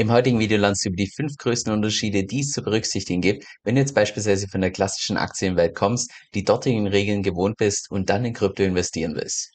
Im 0.00 0.10
heutigen 0.10 0.38
Video 0.38 0.56
lernst 0.56 0.82
du 0.82 0.88
über 0.88 0.96
die 0.96 1.10
fünf 1.14 1.36
größten 1.36 1.74
Unterschiede, 1.74 2.24
die 2.24 2.40
es 2.40 2.52
zu 2.52 2.62
berücksichtigen 2.62 3.20
gibt, 3.20 3.44
wenn 3.64 3.74
du 3.74 3.82
jetzt 3.82 3.94
beispielsweise 3.94 4.48
von 4.48 4.62
der 4.62 4.70
klassischen 4.70 5.18
Aktienwelt 5.18 5.74
kommst, 5.74 6.10
die 6.32 6.42
dortigen 6.42 6.86
Regeln 6.86 7.22
gewohnt 7.22 7.58
bist 7.58 7.90
und 7.90 8.08
dann 8.08 8.24
in 8.24 8.32
Krypto 8.32 8.62
investieren 8.62 9.14
willst. 9.14 9.52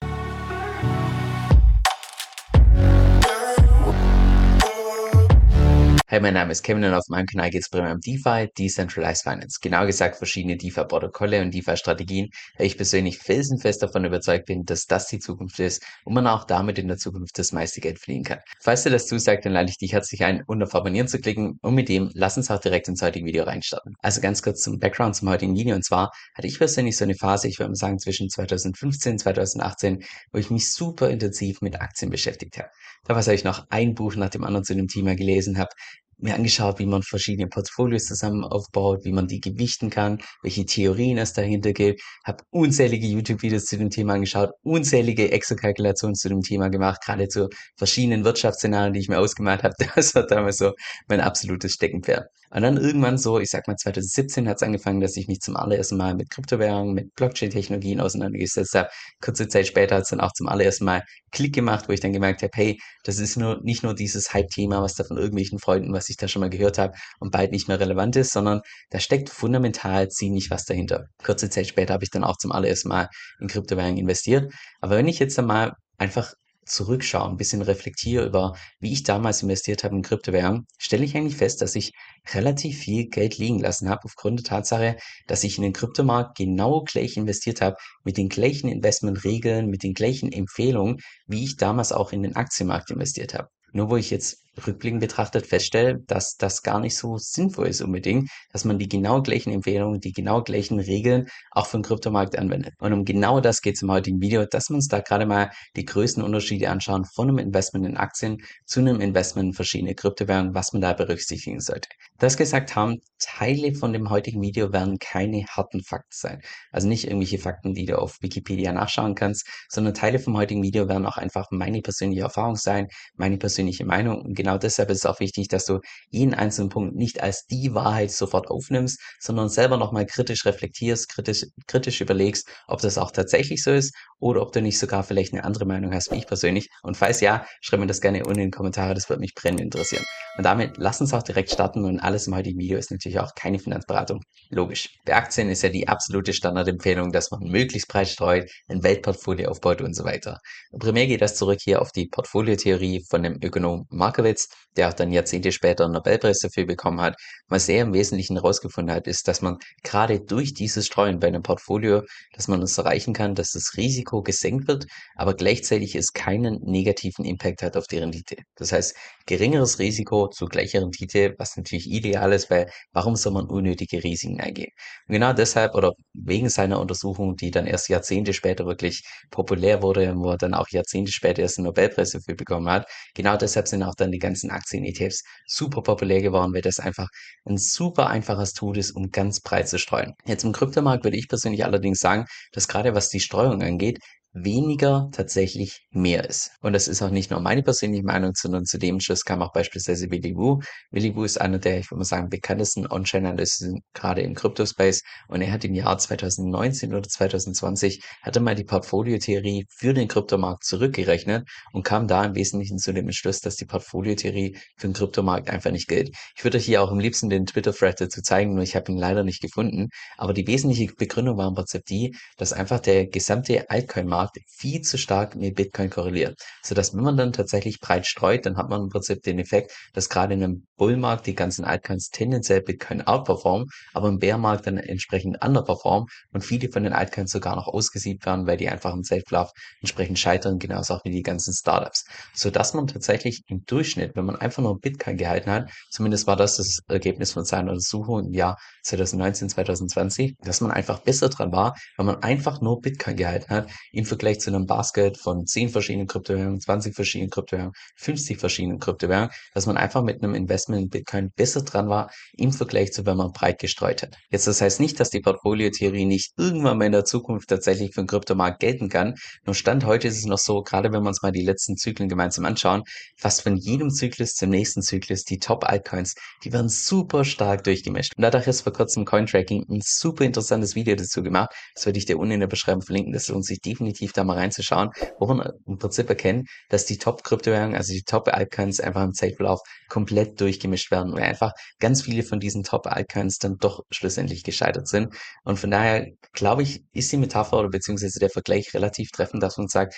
Hey, 6.08 6.20
mein 6.20 6.36
Name 6.36 6.52
ist 6.52 6.62
Kevin 6.62 6.84
und 6.84 6.94
auf 6.94 7.08
meinem 7.08 7.26
Kanal 7.26 7.50
geht 7.50 7.64
es 7.64 7.70
primär 7.70 7.92
um 7.92 8.00
DeFi, 8.00 8.48
Decentralized 8.60 9.24
Finance. 9.24 9.58
Genau 9.60 9.88
gesagt 9.88 10.18
verschiedene 10.18 10.56
DeFi-Protokolle 10.56 11.42
und 11.42 11.52
DeFi-Strategien, 11.52 12.30
weil 12.60 12.68
ich 12.68 12.78
persönlich 12.78 13.18
felsenfest 13.18 13.82
davon 13.82 14.06
überzeugt 14.06 14.46
bin, 14.46 14.66
dass 14.66 14.86
das 14.86 15.08
die 15.08 15.18
Zukunft 15.18 15.60
ist 15.60 15.84
und 16.04 16.14
man 16.14 16.28
auch 16.28 16.44
damit 16.44 16.78
in 16.78 16.88
der 16.90 16.98
Zukunft 16.98 17.40
das 17.40 17.52
meiste 17.54 17.82
Geld 17.82 17.98
fliehen 17.98 18.24
kann. 18.24 18.38
Falls 18.62 18.84
dir 18.84 18.92
das 18.92 19.08
zusagt, 19.08 19.46
dann 19.46 19.54
lade 19.54 19.72
ich 19.72 19.80
dich 19.80 19.94
herzlich 19.94 20.24
ein, 20.24 20.44
um 20.46 20.62
auf 20.62 20.76
Abonnieren 20.76 21.08
zu 21.08 21.20
klicken 21.20 21.58
und 21.64 21.74
mit 21.74 21.90
dem 21.90 22.12
lass 22.14 22.38
uns 22.38 22.52
auch 22.52 22.60
direkt 22.60 22.88
ins 22.88 23.02
heutige 23.02 23.26
Video 23.26 23.44
reinstarten. 23.44 23.96
Also 24.04 24.22
ganz 24.22 24.44
kurz 24.44 24.62
zum 24.62 24.78
Background 24.78 25.16
zum 25.16 25.28
heutigen 25.30 25.56
Video 25.56 25.74
und 25.74 25.84
zwar 25.84 26.12
hatte 26.36 26.46
ich 26.46 26.60
persönlich 26.60 26.98
so 26.98 27.06
eine 27.06 27.16
Phase, 27.16 27.48
ich 27.48 27.58
würde 27.58 27.70
mal 27.70 27.78
sagen 27.78 27.98
zwischen 27.98 28.30
2015 28.30 29.14
und 29.14 29.18
2018, 29.18 30.04
wo 30.32 30.38
ich 30.38 30.52
mich 30.52 30.72
super 30.72 31.10
intensiv 31.10 31.62
mit 31.62 31.82
Aktien 31.82 32.12
beschäftigt 32.12 32.60
habe. 32.60 32.70
Damals 33.06 33.26
habe 33.26 33.36
ich 33.36 33.44
noch 33.44 33.66
ein 33.70 33.96
Buch 33.96 34.16
nach 34.16 34.30
dem 34.30 34.44
anderen 34.44 34.66
zu 34.66 34.76
dem 34.76 34.88
Thema 34.88 35.16
gelesen, 35.16 35.58
habe 35.58 35.70
mir 36.18 36.36
angeschaut, 36.36 36.80
wie 36.80 36.86
man 36.86 37.04
verschiedene 37.04 37.48
Portfolios 37.48 38.06
zusammen 38.06 38.44
aufbaut, 38.44 39.04
wie 39.04 39.12
man 39.12 39.28
die 39.28 39.40
gewichten 39.40 39.90
kann, 39.90 40.20
welche 40.42 40.66
Theorien 40.66 41.18
es 41.18 41.34
dahinter 41.34 41.74
gibt, 41.74 42.02
habe 42.24 42.44
unzählige 42.52 43.08
YouTube-Videos 43.08 43.66
zu 43.66 43.78
dem 43.78 43.90
Thema 43.90 44.14
angeschaut, 44.14 44.52
unzählige 44.64 45.32
Excel-Kalkulationen 45.32 46.16
zu 46.16 46.30
dem 46.30 46.42
Thema 46.42 46.70
gemacht, 46.70 47.02
gerade 47.04 47.28
zu 47.28 47.50
verschiedenen 47.78 48.24
Wirtschaftsszenarien, 48.24 48.94
die 48.94 49.00
ich 49.00 49.10
mir 49.10 49.20
ausgemalt 49.20 49.64
habe. 49.64 49.76
Das 49.96 50.14
war 50.16 50.26
damals 50.26 50.58
so 50.58 50.74
mein 51.08 51.22
absolutes 51.22 51.74
Steckenpferd. 51.74 52.28
Und 52.52 52.62
dann 52.62 52.78
irgendwann 52.78 53.18
so, 53.18 53.40
ich 53.40 53.50
sag 53.50 53.68
mal 53.68 53.76
2017 53.76 54.48
hat 54.48 54.58
es 54.58 54.64
angefangen, 54.64 55.02
dass 55.02 55.18
ich 55.18 55.28
mich 55.28 55.40
zum 55.40 55.56
allerersten 55.56 55.98
Mal 55.98 56.16
mit 56.16 56.30
Kryptowährungen, 56.30 56.94
mit 56.94 57.14
Blockchain-Technologien 57.16 58.00
auseinandergesetzt 58.00 58.76
habe. 58.76 58.90
Kurze 59.22 59.48
Zeit 59.48 59.68
später 59.68 59.96
hat 59.96 60.04
es 60.04 60.10
dann 60.10 60.22
auch 60.22 60.32
zum 60.34 60.48
allerersten 60.48 60.86
Mal 60.86 61.04
Klick 61.32 61.54
gemacht, 61.54 61.90
wo 61.90 61.94
ich 61.94 62.00
dann 62.00 62.14
gemerkt 62.14 62.44
habe, 62.44 62.52
hey, 62.56 62.80
das 63.04 63.20
ist 63.20 63.36
nur 63.36 63.60
nicht 63.64 63.84
nur 63.84 63.94
dieses 63.94 64.34
Hype-Thema, 64.34 64.82
was 64.82 64.96
da 64.96 65.04
von 65.04 65.18
irgendwelchen 65.18 65.60
Freunden, 65.60 65.94
was 65.94 66.10
ich 66.10 66.18
da 66.18 66.28
schon 66.28 66.40
mal 66.40 66.50
gehört 66.50 66.78
habe 66.78 66.94
und 67.20 67.32
bald 67.32 67.52
nicht 67.52 67.68
mehr 67.68 67.80
relevant 67.80 68.16
ist, 68.16 68.32
sondern 68.32 68.62
da 68.90 69.00
steckt 69.00 69.30
fundamental 69.30 70.08
ziemlich 70.10 70.50
was 70.50 70.66
dahinter. 70.66 71.06
Kurze 71.24 71.50
Zeit 71.50 71.68
später 71.68 71.94
habe 71.94 72.04
ich 72.04 72.12
dann 72.12 72.24
auch 72.24 72.38
zum 72.38 72.52
allerersten 72.52 72.90
Mal 72.90 73.10
in 73.40 73.48
Kryptowährungen 73.48 73.98
investiert. 73.98 74.54
Aber 74.82 74.98
wenn 74.98 75.08
ich 75.08 75.20
jetzt 75.20 75.38
einmal 75.38 75.74
einfach 75.98 76.34
zurückschaue, 76.66 77.30
ein 77.30 77.38
bisschen 77.38 77.62
reflektiere 77.62 78.26
über, 78.26 78.56
wie 78.80 78.92
ich 78.92 79.04
damals 79.04 79.42
investiert 79.42 79.84
habe 79.84 79.96
in 79.96 80.02
Kryptowährungen, 80.02 80.66
stelle 80.78 81.06
ich 81.06 81.16
eigentlich 81.16 81.36
fest, 81.38 81.62
dass 81.62 81.76
ich 81.76 81.94
relativ 82.34 82.80
viel 82.80 83.08
Geld 83.08 83.38
liegen 83.38 83.60
lassen 83.60 83.90
habe, 83.90 84.02
aufgrund 84.06 84.40
der 84.40 84.46
Tatsache, 84.46 84.98
dass 85.28 85.44
ich 85.44 85.58
in 85.58 85.64
den 85.64 85.74
Kryptomarkt 85.74 86.38
genau 86.38 86.84
gleich 86.84 87.18
investiert 87.18 87.62
habe, 87.62 87.78
mit 88.04 88.18
den 88.18 88.30
gleichen 88.30 88.68
Investmentregeln, 88.68 89.68
mit 89.68 89.84
den 89.84 89.94
gleichen 89.94 90.32
Empfehlungen, 90.32 90.98
wie 91.28 91.44
ich 91.44 91.58
damals 91.58 91.92
auch 91.92 92.12
in 92.12 92.24
den 92.24 92.36
Aktienmarkt 92.36 92.92
investiert 92.92 93.34
habe. 93.34 93.50
Nur 93.72 93.90
wo 93.90 93.98
ich 93.98 94.10
jetzt 94.10 94.45
rückblickend 94.66 95.02
betrachtet 95.02 95.46
feststelle, 95.48 96.00
dass 96.08 96.36
das 96.38 96.64
gar 96.64 96.80
nicht 96.80 96.96
so 96.96 97.18
sinnvoll 97.18 97.68
ist 97.68 97.82
unbedingt, 97.82 98.30
dass 98.52 98.66
man 98.66 98.80
die 98.80 98.88
genau 98.88 99.22
gleichen 99.22 99.52
Empfehlungen, 99.52 100.00
die 100.00 100.12
genau 100.12 100.42
gleichen 100.44 100.80
Regeln 100.80 101.28
auch 101.52 101.68
für 101.68 101.78
den 101.78 101.84
Kryptomarkt 101.84 102.38
anwendet. 102.38 102.74
Und 102.80 102.94
um 102.94 103.06
genau 103.06 103.40
das 103.40 103.62
geht 103.62 103.76
es 103.76 103.82
im 103.82 103.92
heutigen 103.92 104.22
Video, 104.22 104.46
dass 104.46 104.70
wir 104.70 104.76
uns 104.76 104.88
da 104.88 105.00
gerade 105.00 105.26
mal 105.26 105.52
die 105.76 105.86
größten 105.86 106.24
Unterschiede 106.24 106.70
anschauen 106.70 107.06
von 107.06 107.30
einem 107.30 107.40
Investment 107.40 107.86
in 107.86 107.98
Aktien 107.98 108.38
zu 108.66 108.80
einem 108.80 109.02
Investment 109.02 109.50
in 109.50 109.54
verschiedene 109.54 109.96
Kryptowährungen, 109.96 110.54
was 110.54 110.74
man 110.74 110.82
da 110.82 110.94
berücksichtigen 110.94 111.60
sollte. 111.60 111.90
Das 112.18 112.38
gesagt 112.38 112.76
haben, 112.76 113.02
Teile 113.20 113.74
von 113.74 113.94
dem 113.94 114.10
heutigen 114.10 114.42
Video 114.42 114.72
werden 114.72 114.98
keine 115.00 115.46
harten 115.48 115.84
Fakten 115.84 116.12
sein. 116.12 116.42
Also 116.72 116.88
nicht 116.88 117.06
irgendwelche 117.06 117.40
Fakten, 117.40 117.74
die 117.74 117.86
du 117.86 117.98
auf 118.00 118.18
Wikipedia 118.22 118.72
nachschauen 118.72 119.16
kannst, 119.16 119.48
sondern 119.70 119.94
Teile 119.94 120.20
vom 120.20 120.38
heutigen 120.38 120.64
Video 120.64 120.88
werden 120.88 121.06
auch 121.06 121.18
einfach 121.18 121.48
meine 121.52 121.82
persönliche 121.82 122.22
Erfahrung 122.22 122.56
sein, 122.56 122.88
meine 123.16 123.38
persönliche 123.38 123.86
Meinung. 123.86 124.22
Und 124.22 124.36
genau 124.46 124.60
deshalb 124.60 124.92
ist 124.92 125.00
es 125.00 125.06
auch 125.08 125.20
wichtig, 125.20 125.48
dass 125.48 125.66
du 125.66 125.80
jeden 126.12 126.36
einzelnen 126.36 126.70
Punkt 126.70 126.96
nicht 126.96 127.22
als 127.22 127.46
die 127.48 127.74
Wahrheit 127.74 128.12
sofort 128.12 128.48
aufnimmst, 128.48 129.00
sondern 129.20 129.50
selber 129.50 129.78
nochmal 129.78 130.06
kritisch 130.06 130.46
reflektierst, 130.46 131.10
kritisch, 131.10 131.46
kritisch 131.68 132.00
überlegst, 132.00 132.48
ob 132.68 132.80
das 132.82 133.00
auch 133.00 133.10
tatsächlich 133.10 133.64
so 133.64 133.72
ist 133.72 133.96
oder 134.20 134.42
ob 134.44 134.52
du 134.52 134.62
nicht 134.62 134.78
sogar 134.78 135.04
vielleicht 135.04 135.34
eine 135.34 135.44
andere 135.44 135.66
Meinung 135.66 135.94
hast 135.94 136.12
wie 136.12 136.18
ich 136.18 136.28
persönlich. 136.28 136.70
Und 136.84 136.96
falls 136.96 137.22
ja, 137.22 137.46
schreib 137.62 137.80
mir 137.80 137.88
das 137.88 138.02
gerne 138.02 138.24
unten 138.24 138.40
in 138.40 138.52
die 138.52 138.56
Kommentare, 138.56 138.94
das 138.94 139.10
würde 139.10 139.22
mich 139.22 139.34
brennend 139.34 139.62
interessieren. 139.62 140.04
Und 140.38 140.46
damit 140.46 140.78
lass 140.78 141.02
uns 141.02 141.14
auch 141.14 141.24
direkt 141.24 141.52
starten 141.52 141.86
und 141.86 142.00
alles 142.00 142.28
im 142.28 142.36
heutigen 142.36 142.60
Video 142.60 142.78
ist 142.78 142.92
natürlich 142.92 143.20
auch 143.20 143.32
keine 143.36 143.58
Finanzberatung. 143.58 144.22
Logisch. 144.52 144.90
Bei 145.06 145.16
Aktien 145.16 145.50
ist 145.50 145.64
ja 145.64 145.70
die 145.70 145.88
absolute 145.88 146.34
Standardempfehlung, 146.34 147.12
dass 147.12 147.32
man 147.32 147.42
möglichst 147.50 147.88
breit 147.88 148.10
streut, 148.10 148.50
ein 148.68 148.84
Weltportfolio 148.84 149.50
aufbaut 149.50 149.82
und 149.82 149.96
so 149.96 150.04
weiter. 150.04 150.40
Primär 150.78 151.08
geht 151.08 151.22
das 151.22 151.36
zurück 151.36 151.60
hier 151.64 151.82
auf 151.82 151.92
die 151.92 152.08
Portfoliotheorie 152.08 153.04
von 153.10 153.24
dem 153.24 153.40
Ökonom 153.42 153.86
Markowitz, 153.90 154.35
der 154.78 154.90
auch 154.90 154.94
dann 154.94 155.12
Jahrzehnte 155.12 155.52
später 155.52 155.86
einen 155.86 155.94
Nobelpreis 155.94 156.40
dafür 156.40 156.66
bekommen 156.66 157.02
hat. 157.02 157.16
Was 157.48 157.70
er 157.70 157.84
im 157.84 157.94
Wesentlichen 157.94 158.36
herausgefunden 158.36 158.94
hat, 158.94 159.08
ist, 159.08 159.28
dass 159.28 159.42
man 159.42 159.58
gerade 159.84 160.20
durch 160.20 160.54
dieses 160.54 160.88
Streuen 160.88 161.20
bei 161.20 161.28
einem 161.28 161.44
Portfolio, 161.44 162.02
dass 162.34 162.48
man 162.48 162.62
es 162.62 162.78
erreichen 162.78 163.14
kann, 163.14 163.36
dass 163.36 163.52
das 163.52 163.78
Risiko 163.78 164.22
gesenkt 164.22 164.68
wird, 164.68 164.86
aber 165.16 165.34
gleichzeitig 165.34 165.96
es 165.96 166.12
keinen 166.14 166.60
negativen 166.64 167.26
Impact 167.26 167.62
hat 167.62 167.78
auf 167.78 167.88
die 167.88 167.98
Rendite. 168.00 168.38
Das 168.56 168.72
heißt, 168.72 168.96
geringeres 169.26 169.80
Risiko 169.80 170.28
zu 170.28 170.46
gleicher 170.46 170.82
Rendite, 170.82 171.36
was 171.38 171.56
natürlich 171.58 171.90
ideal 171.90 172.34
ist, 172.34 172.50
weil 172.50 172.70
warum 172.92 173.16
soll 173.16 173.34
man 173.34 173.46
unnötige 173.46 174.04
Risiken 174.04 174.40
eingehen? 174.42 174.72
Und 175.08 175.14
genau 175.14 175.34
deshalb 175.34 175.76
oder 175.76 175.94
wegen 176.14 176.50
seiner 176.50 176.80
Untersuchung, 176.80 177.36
die 177.36 177.52
dann 177.52 177.68
erst 177.68 177.90
Jahrzehnte 177.90 178.34
später 178.34 178.66
wirklich 178.66 179.04
populär 179.32 179.82
wurde, 179.82 180.14
wo 180.18 180.32
er 180.32 180.38
dann 180.38 180.54
auch 180.54 180.68
Jahrzehnte 180.70 181.12
später 181.12 181.42
erst 181.42 181.58
einen 181.58 181.66
Nobelpreis 181.68 182.12
dafür 182.12 182.36
bekommen 182.36 182.70
hat, 182.70 182.88
genau 183.14 183.38
deshalb 183.38 183.68
sind 183.68 183.84
auch 183.84 183.96
dann 183.96 184.12
die 184.12 184.20
ganzen 184.26 184.52
Aktien-ETFs 184.52 185.24
super 185.48 185.82
populär 185.82 186.22
geworden, 186.22 186.54
weil 186.54 186.62
das 186.62 186.80
einfach 186.80 187.08
ein 187.46 187.58
super 187.58 188.08
einfaches 188.08 188.54
Tool 188.54 188.78
ist, 188.78 188.92
um 188.92 189.12
ganz 189.12 189.40
breit 189.40 189.70
zu 189.70 189.80
streuen. 189.80 190.14
Jetzt 190.26 190.44
im 190.44 190.52
Kryptomarkt 190.52 191.04
würde 191.04 191.18
ich 191.18 191.28
persönlich 191.28 191.64
allerdings 191.64 192.00
sagen, 192.00 192.26
dass 192.52 192.68
gerade 192.68 192.96
was 192.96 193.10
die 193.10 193.20
Streuung 193.20 193.62
angeht, 193.62 194.00
weniger 194.36 195.10
tatsächlich 195.14 195.88
mehr 195.92 196.28
ist. 196.28 196.52
Und 196.62 196.74
das 196.74 196.90
ist 196.90 197.02
auch 197.02 197.10
nicht 197.10 197.32
nur 197.32 197.40
meine 197.40 197.64
persönliche 197.64 198.04
Meinung, 198.04 198.34
sondern 198.36 198.66
zu 198.66 198.78
dem 198.78 199.00
Schluss 199.00 199.24
kam 199.24 199.42
auch 199.42 199.54
beispielsweise 199.54 200.12
Willy 200.12 200.36
Wu. 200.36 200.60
Willy 200.92 201.16
Wu 201.16 201.24
ist 201.24 201.40
einer 201.40 201.58
der, 201.58 201.80
ich 201.80 201.90
würde 201.90 202.00
mal 202.00 202.06
sagen, 202.06 202.30
bekanntesten 202.30 202.86
On-Chain-Analysten 202.86 203.80
gerade 203.94 204.22
im 204.22 204.36
Crypto-Space 204.36 205.04
und 205.30 205.42
er 205.42 205.52
hat 205.54 205.64
im 205.64 205.74
Jahr 205.74 205.98
2019 205.98 206.94
oder 206.94 207.08
2020 207.08 208.04
hat 208.22 208.36
er 208.36 208.42
mal 208.42 208.56
die 208.56 208.66
Portfoliotheorie 208.66 209.66
für 209.70 209.94
den 209.94 210.10
Kryptomarkt 210.10 210.66
zurückgerechnet 210.66 211.48
und 211.72 211.84
kam 211.84 212.08
da 212.08 212.26
im 212.26 212.36
Wesentlichen 212.36 212.78
zu 212.78 212.94
dem 212.94 213.06
Entschluss, 213.06 213.40
dass 213.40 213.56
die 213.56 213.66
Portfoliotheorie 213.66 214.58
für 214.78 214.88
den 214.88 214.94
Kryptomarkt 214.94 215.50
einfach 215.50 215.72
nicht 215.72 215.88
gilt. 215.88 216.10
Ich 216.36 216.44
würde 216.44 216.58
hier 216.58 216.84
auch 216.84 216.92
am 216.92 217.00
liebsten 217.00 217.30
den 217.30 217.46
Twitter-Thread 217.46 218.02
dazu 218.02 218.22
zeigen, 218.22 218.54
nur 218.54 218.64
ich 218.64 218.76
habe 218.76 218.92
ihn 218.92 218.98
leider 218.98 219.24
nicht 219.24 219.42
gefunden. 219.42 219.88
Aber 220.18 220.34
die 220.34 220.46
wesentliche 220.46 220.94
Begründung 220.94 221.38
war 221.38 221.48
im 221.48 221.56
Prinzip 221.56 221.86
die, 221.86 222.16
dass 222.36 222.52
einfach 222.52 222.82
der 222.82 223.08
gesamte 223.08 223.70
Altcoin-Markt 223.70 224.25
Markt 224.26 224.40
viel 224.48 224.82
zu 224.82 224.98
stark 224.98 225.36
mit 225.36 225.56
Bitcoin 225.56 225.90
korreliert. 225.90 226.40
Sodass 226.64 226.94
wenn 226.94 227.04
man 227.04 227.18
dann 227.18 227.34
tatsächlich 227.34 227.80
breit 227.80 228.08
streut, 228.08 228.46
dann 228.46 228.58
hat 228.58 228.70
man 228.70 228.84
im 228.84 228.90
Prinzip 228.90 229.22
den 229.24 229.40
Effekt, 229.40 229.74
dass 229.94 230.10
gerade 230.10 230.34
in 230.34 230.44
einem 230.44 230.68
Bullmarkt 230.78 231.28
die 231.28 231.36
ganzen 231.36 231.66
Altcoins 231.66 232.10
tendenziell 232.10 232.62
Bitcoin 232.62 233.02
outperformen, 233.02 233.68
aber 233.94 234.10
im 234.10 234.20
Bärmarkt 234.20 234.68
dann 234.68 234.78
entsprechend 234.78 235.44
underperformen 235.44 236.08
und 236.34 236.42
viele 236.44 236.70
von 236.70 236.84
den 236.84 236.94
Altcoins 236.94 237.32
sogar 237.32 237.56
noch 237.56 237.68
ausgesiebt 237.68 238.26
werden, 238.26 238.48
weil 238.48 238.58
die 238.58 238.70
einfach 238.70 238.94
im 238.94 239.04
Safe-Love 239.04 239.52
entsprechend 239.82 240.20
scheitern, 240.20 240.60
genauso 240.60 240.96
auch 240.96 241.06
wie 241.06 241.12
die 241.12 241.22
ganzen 241.22 241.54
Startups. 241.54 242.06
Sodass 242.34 242.74
man 242.74 242.88
tatsächlich 242.88 243.44
im 243.48 243.64
Durchschnitt, 243.66 244.16
wenn 244.16 244.26
man 244.26 244.36
einfach 244.36 244.64
nur 244.64 244.80
Bitcoin 244.80 245.18
gehalten 245.18 245.50
hat, 245.50 245.70
zumindest 245.90 246.28
war 246.28 246.36
das 246.36 246.58
das 246.58 246.80
Ergebnis 246.88 247.34
von 247.34 247.46
seiner 247.46 247.72
Untersuchung 247.72 248.26
im 248.28 248.34
Jahr 248.34 248.58
2019, 248.84 249.50
2020, 249.50 250.36
dass 250.42 250.62
man 250.62 250.72
einfach 250.72 251.00
besser 251.00 251.30
dran 251.30 251.52
war, 251.52 251.76
wenn 251.98 252.06
man 252.06 252.22
einfach 252.24 252.62
nur 252.62 252.82
Bitcoin 252.82 253.16
gehalten 253.16 253.50
hat, 253.50 253.70
im 253.92 254.06
Vergleich 254.16 254.40
zu 254.40 254.50
einem 254.50 254.66
Basket 254.66 255.18
von 255.18 255.46
10 255.46 255.70
verschiedenen 255.70 256.08
Kryptowährungen, 256.08 256.62
20 256.62 256.96
verschiedenen 256.96 257.30
Kryptowährungen, 257.30 257.74
50 257.98 258.40
verschiedenen 258.40 258.80
Kryptowährungen, 258.80 259.30
dass 259.54 259.66
man 259.66 259.76
einfach 259.76 260.04
mit 260.04 260.24
einem 260.24 260.36
Investment 260.36 260.84
in 260.84 260.90
Bitcoin 260.90 261.32
besser 261.36 261.64
dran 261.64 261.90
war 261.90 262.10
im 262.38 262.54
Vergleich 262.54 262.94
zu, 262.94 263.06
wenn 263.06 263.18
man 263.18 263.34
breit 263.34 263.60
gestreut 263.60 264.04
hat. 264.04 264.16
Jetzt, 264.32 264.48
das 264.48 264.62
heißt 264.62 264.80
nicht, 264.80 265.02
dass 265.02 265.10
die 265.10 265.20
Portfoliotheorie 265.20 266.06
nicht 266.06 266.32
irgendwann 266.38 266.78
mal 266.78 266.86
in 266.86 266.94
der 266.94 267.04
Zukunft 267.04 267.50
tatsächlich 267.50 267.94
für 267.94 268.02
den 268.04 268.08
Kryptomarkt 268.08 268.62
gelten 268.62 268.88
kann. 268.88 269.16
Nur 269.46 269.54
Stand 269.54 269.86
heute 269.86 270.08
ist 270.08 270.18
es 270.18 270.26
noch 270.26 270.38
so, 270.38 270.62
gerade 270.62 270.94
wenn 270.94 271.04
wir 271.04 271.10
uns 271.10 271.22
mal 271.22 271.34
die 271.34 271.44
letzten 271.44 271.76
Zyklen 271.76 272.08
gemeinsam 272.08 272.46
anschauen, 272.46 272.84
fast 273.18 273.42
von 273.42 273.58
jedem 273.58 273.90
Zyklus 273.90 274.36
zum 274.36 274.50
nächsten 274.50 274.82
Zyklus, 274.82 275.26
die 275.26 275.40
Top-Altcoins, 275.40 276.16
die 276.46 276.54
werden 276.54 276.70
super 276.70 277.26
stark 277.26 277.66
durchgemischt. 277.66 278.14
Und 278.16 278.22
dadurch 278.22 278.48
ist 278.48 278.62
vor 278.62 278.72
kurzem 278.72 279.04
Cointracking 279.04 279.66
ein 279.70 279.82
super 279.84 280.24
interessantes 280.24 280.76
Video 280.76 280.96
dazu 280.96 281.22
gemacht. 281.22 281.50
Das 281.74 281.86
werde 281.86 282.00
ich 282.00 282.06
dir 282.06 282.18
unten 282.18 282.36
in 282.36 282.40
der 282.40 282.48
Beschreibung 282.48 282.82
verlinken. 282.82 283.12
Das 283.12 283.28
lohnt 283.28 283.46
sich 283.46 283.60
definitiv 283.60 283.95
definitiv 283.96 284.14
da 284.14 284.24
mal 284.24 284.38
reinzuschauen, 284.38 284.92
wo 285.20 285.28
man 285.28 285.52
im 285.66 285.78
Prinzip 285.78 286.10
erkennt, 286.10 286.50
dass 286.70 286.86
die 286.86 286.98
Top-Kryptowährungen, 286.98 287.76
also 287.76 287.94
die 287.94 288.04
Top-Altcoins 288.04 288.80
einfach 288.80 289.04
im 289.04 289.14
Zeitverlauf 289.14 289.62
komplett 289.90 290.40
durchgemischt 290.40 290.92
werden, 290.92 291.14
weil 291.14 291.24
einfach 291.24 291.52
ganz 291.80 292.04
viele 292.04 292.24
von 292.24 292.40
diesen 292.40 292.64
Top-Altcoins 292.64 293.38
dann 293.38 293.58
doch 293.58 293.82
schlussendlich 293.92 294.44
gescheitert 294.44 294.88
sind. 294.88 295.16
Und 295.44 295.60
von 295.60 295.72
daher 295.72 296.08
glaube 296.34 296.64
ich, 296.64 296.84
ist 296.94 297.12
die 297.12 297.18
Metapher 297.18 297.60
oder 297.60 297.70
beziehungsweise 297.70 298.20
der 298.20 298.30
Vergleich 298.30 298.74
relativ 298.74 299.10
treffend, 299.12 299.42
dass 299.42 299.58
man 299.58 299.68
sagt, 299.68 299.96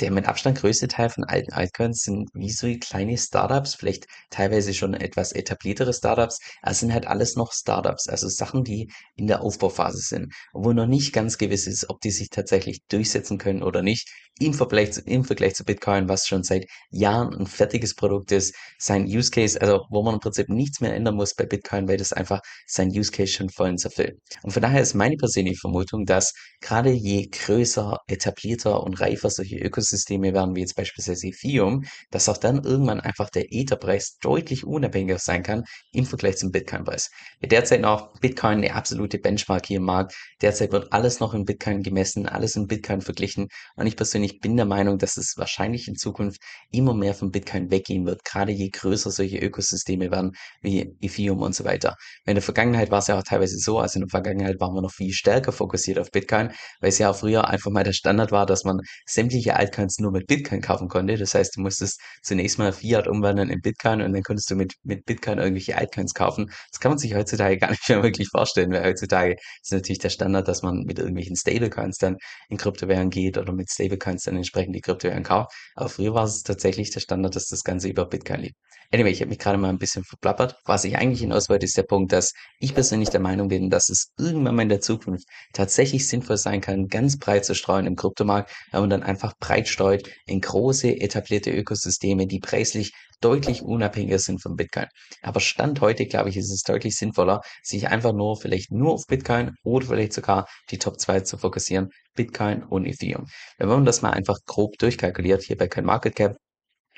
der 0.00 0.10
mit 0.10 0.26
Abstand 0.26 0.58
größte 0.58 0.88
Teil 0.88 1.10
von 1.10 1.24
alten 1.24 1.52
Altcoins 1.52 2.00
sind 2.02 2.30
wie 2.34 2.50
so 2.50 2.66
kleine 2.80 3.18
Startups, 3.18 3.74
vielleicht 3.74 4.06
teilweise 4.30 4.74
schon 4.74 4.94
etwas 4.94 5.32
etabliertere 5.32 5.92
Startups, 5.92 6.38
es 6.62 6.80
sind 6.80 6.92
halt 6.92 7.06
alles 7.06 7.36
noch 7.36 7.52
Startups, 7.52 8.08
also 8.08 8.28
Sachen, 8.28 8.64
die 8.64 8.90
in 9.16 9.26
der 9.26 9.42
Aufbauphase 9.42 9.98
sind, 9.98 10.32
wo 10.52 10.72
noch 10.72 10.86
nicht 10.86 11.12
ganz 11.12 11.38
gewiss 11.38 11.66
ist, 11.66 11.90
ob 11.90 12.00
die 12.00 12.10
sich 12.10 12.30
tatsächlich 12.30 12.80
durchsetzen 12.88 13.38
können 13.38 13.62
oder 13.62 13.82
nicht, 13.82 14.08
im 14.38 14.54
Vergleich 14.54 14.92
zu, 14.92 15.02
im 15.02 15.24
Vergleich 15.24 15.54
zu 15.54 15.64
Bitcoin, 15.64 16.08
was 16.08 16.26
schon 16.26 16.42
seit 16.42 16.66
Jahren 16.90 17.34
ein 17.34 17.46
fertiges 17.46 17.94
Produkt 17.94 18.32
ist, 18.32 18.54
sein 18.78 19.04
Use 19.04 19.30
Case, 19.30 19.60
also 19.60 19.84
wo 19.90 20.02
man 20.02 20.14
im 20.14 20.20
Prinzip 20.20 20.48
nichts 20.48 20.80
mehr 20.80 20.94
ändern 20.94 21.16
muss 21.16 21.34
bei 21.34 21.44
Bitcoin, 21.44 21.88
weil 21.88 21.98
das 21.98 22.14
einfach 22.14 22.40
sein 22.66 22.88
Use 22.88 23.10
Case 23.10 23.32
schon 23.32 23.50
vollends 23.50 23.84
erfüllt. 23.84 24.18
Und 24.42 24.52
von 24.52 24.62
daher 24.62 24.80
ist 24.80 24.94
meine 24.94 25.16
persönliche 25.16 25.58
Vermutung, 25.60 26.06
dass 26.06 26.32
gerade 26.60 26.90
je 26.90 27.28
größer, 27.30 27.98
etablierter 28.06 28.82
und 28.82 29.00
reifer 29.00 29.28
solche 29.28 29.56
Ökosysteme 29.58 29.89
Ökosysteme 29.90 30.32
werden, 30.32 30.54
wie 30.54 30.60
jetzt 30.60 30.76
beispielsweise 30.76 31.28
Ethereum, 31.28 31.84
dass 32.10 32.28
auch 32.28 32.36
dann 32.36 32.64
irgendwann 32.64 33.00
einfach 33.00 33.30
der 33.30 33.46
Ether-Preis 33.50 34.18
deutlich 34.20 34.64
unabhängiger 34.64 35.18
sein 35.18 35.42
kann 35.42 35.64
im 35.92 36.06
Vergleich 36.06 36.36
zum 36.36 36.50
Bitcoin-Preis. 36.50 37.10
Derzeit 37.42 37.80
noch 37.80 38.12
Bitcoin 38.20 38.58
eine 38.58 38.74
absolute 38.74 39.18
Benchmark 39.18 39.66
hier 39.66 39.78
im 39.78 39.84
Markt. 39.84 40.14
Derzeit 40.42 40.72
wird 40.72 40.92
alles 40.92 41.20
noch 41.20 41.34
in 41.34 41.44
Bitcoin 41.44 41.82
gemessen, 41.82 42.26
alles 42.26 42.56
in 42.56 42.66
Bitcoin 42.66 43.00
verglichen. 43.00 43.48
Und 43.76 43.86
ich 43.86 43.96
persönlich 43.96 44.40
bin 44.40 44.56
der 44.56 44.66
Meinung, 44.66 44.98
dass 44.98 45.16
es 45.16 45.34
wahrscheinlich 45.36 45.88
in 45.88 45.96
Zukunft 45.96 46.40
immer 46.70 46.94
mehr 46.94 47.14
von 47.14 47.30
Bitcoin 47.30 47.70
weggehen 47.70 48.06
wird, 48.06 48.24
gerade 48.24 48.52
je 48.52 48.68
größer 48.70 49.10
solche 49.10 49.38
Ökosysteme 49.38 50.10
werden 50.10 50.32
wie 50.62 50.94
Ethereum 51.00 51.42
und 51.42 51.54
so 51.54 51.64
weiter. 51.64 51.96
In 52.26 52.34
der 52.34 52.42
Vergangenheit 52.42 52.90
war 52.90 52.98
es 52.98 53.08
ja 53.08 53.18
auch 53.18 53.22
teilweise 53.22 53.58
so, 53.58 53.78
also 53.78 53.98
in 53.98 54.02
der 54.02 54.10
Vergangenheit 54.10 54.60
waren 54.60 54.74
wir 54.74 54.82
noch 54.82 54.92
viel 54.92 55.12
stärker 55.12 55.52
fokussiert 55.52 55.98
auf 55.98 56.10
Bitcoin, 56.10 56.52
weil 56.80 56.90
es 56.90 56.98
ja 56.98 57.10
auch 57.10 57.16
früher 57.16 57.48
einfach 57.48 57.70
mal 57.70 57.84
der 57.84 57.92
Standard 57.92 58.32
war, 58.32 58.46
dass 58.46 58.64
man 58.64 58.80
sämtliche 59.06 59.56
Altcoins 59.56 59.79
Bitcoins 59.80 59.98
nur 59.98 60.12
mit 60.12 60.26
Bitcoin 60.26 60.60
kaufen 60.60 60.88
konnte. 60.88 61.16
Das 61.16 61.34
heißt, 61.34 61.56
du 61.56 61.60
musstest 61.62 62.00
zunächst 62.22 62.58
mal 62.58 62.72
Fiat 62.72 63.08
umwandeln 63.08 63.50
in 63.50 63.60
Bitcoin 63.60 64.02
und 64.02 64.12
dann 64.12 64.22
konntest 64.22 64.50
du 64.50 64.54
mit, 64.54 64.74
mit 64.82 65.06
Bitcoin 65.06 65.38
irgendwelche 65.38 65.76
Altcoins 65.76 66.12
kaufen. 66.14 66.50
Das 66.70 66.80
kann 66.80 66.90
man 66.90 66.98
sich 66.98 67.14
heutzutage 67.14 67.56
gar 67.58 67.70
nicht 67.70 67.88
mehr 67.88 68.02
wirklich 68.02 68.28
vorstellen, 68.28 68.70
weil 68.72 68.84
heutzutage 68.84 69.36
ist 69.62 69.72
natürlich 69.72 69.98
der 69.98 70.10
Standard, 70.10 70.48
dass 70.48 70.62
man 70.62 70.82
mit 70.84 70.98
irgendwelchen 70.98 71.36
Stablecoins 71.36 71.98
dann 71.98 72.16
in 72.48 72.58
Kryptowährungen 72.58 73.10
geht 73.10 73.38
oder 73.38 73.52
mit 73.52 73.70
Stablecoins 73.70 74.24
dann 74.24 74.36
entsprechend 74.36 74.74
die 74.76 74.80
Kryptowährungen 74.80 75.24
kauft. 75.24 75.52
Aber 75.74 75.88
früher 75.88 76.14
war 76.14 76.24
es 76.24 76.42
tatsächlich 76.42 76.90
der 76.90 77.00
Standard, 77.00 77.34
dass 77.36 77.46
das 77.46 77.64
Ganze 77.64 77.88
über 77.88 78.06
Bitcoin 78.06 78.40
lief. 78.40 78.52
Anyway, 78.92 79.12
ich 79.12 79.20
habe 79.20 79.28
mich 79.28 79.38
gerade 79.38 79.56
mal 79.56 79.68
ein 79.68 79.78
bisschen 79.78 80.02
verplappert. 80.02 80.56
Was 80.64 80.82
ich 80.82 80.96
eigentlich 80.96 81.20
hinaus 81.20 81.48
wollte, 81.48 81.64
ist 81.64 81.76
der 81.76 81.84
Punkt, 81.84 82.10
dass 82.10 82.32
ich 82.58 82.74
persönlich 82.74 83.08
der 83.08 83.20
Meinung 83.20 83.46
bin, 83.46 83.70
dass 83.70 83.88
es 83.88 84.10
irgendwann 84.18 84.56
mal 84.56 84.62
in 84.62 84.68
der 84.68 84.80
Zukunft 84.80 85.28
tatsächlich 85.52 86.08
sinnvoll 86.08 86.36
sein 86.36 86.60
kann, 86.60 86.88
ganz 86.88 87.16
breit 87.16 87.44
zu 87.44 87.54
streuen 87.54 87.86
im 87.86 87.94
Kryptomarkt, 87.94 88.50
weil 88.72 88.80
man 88.80 88.90
dann 88.90 89.04
einfach 89.04 89.32
breit 89.38 89.68
streut 89.70 90.10
in 90.26 90.40
große 90.40 91.00
etablierte 91.00 91.50
Ökosysteme, 91.50 92.26
die 92.26 92.40
preislich 92.40 92.92
deutlich 93.20 93.62
unabhängiger 93.62 94.18
sind 94.18 94.42
von 94.42 94.56
Bitcoin. 94.56 94.86
Aber 95.22 95.40
Stand 95.40 95.80
heute, 95.80 96.06
glaube 96.06 96.30
ich, 96.30 96.36
ist 96.36 96.50
es 96.50 96.62
deutlich 96.62 96.96
sinnvoller, 96.96 97.40
sich 97.62 97.88
einfach 97.88 98.12
nur 98.12 98.36
vielleicht 98.36 98.70
nur 98.70 98.94
auf 98.94 99.06
Bitcoin 99.06 99.52
oder 99.62 99.86
vielleicht 99.86 100.12
sogar 100.12 100.46
die 100.70 100.78
Top 100.78 100.98
2 100.98 101.20
zu 101.20 101.38
fokussieren, 101.38 101.90
Bitcoin 102.14 102.62
und 102.62 102.86
Ethereum. 102.86 103.26
Wenn 103.58 103.68
man 103.68 103.84
das 103.84 104.02
mal 104.02 104.10
einfach 104.10 104.38
grob 104.46 104.76
durchkalkuliert, 104.78 105.42
hier 105.42 105.56
bei 105.56 105.68
CoinMarketCap, 105.68 106.36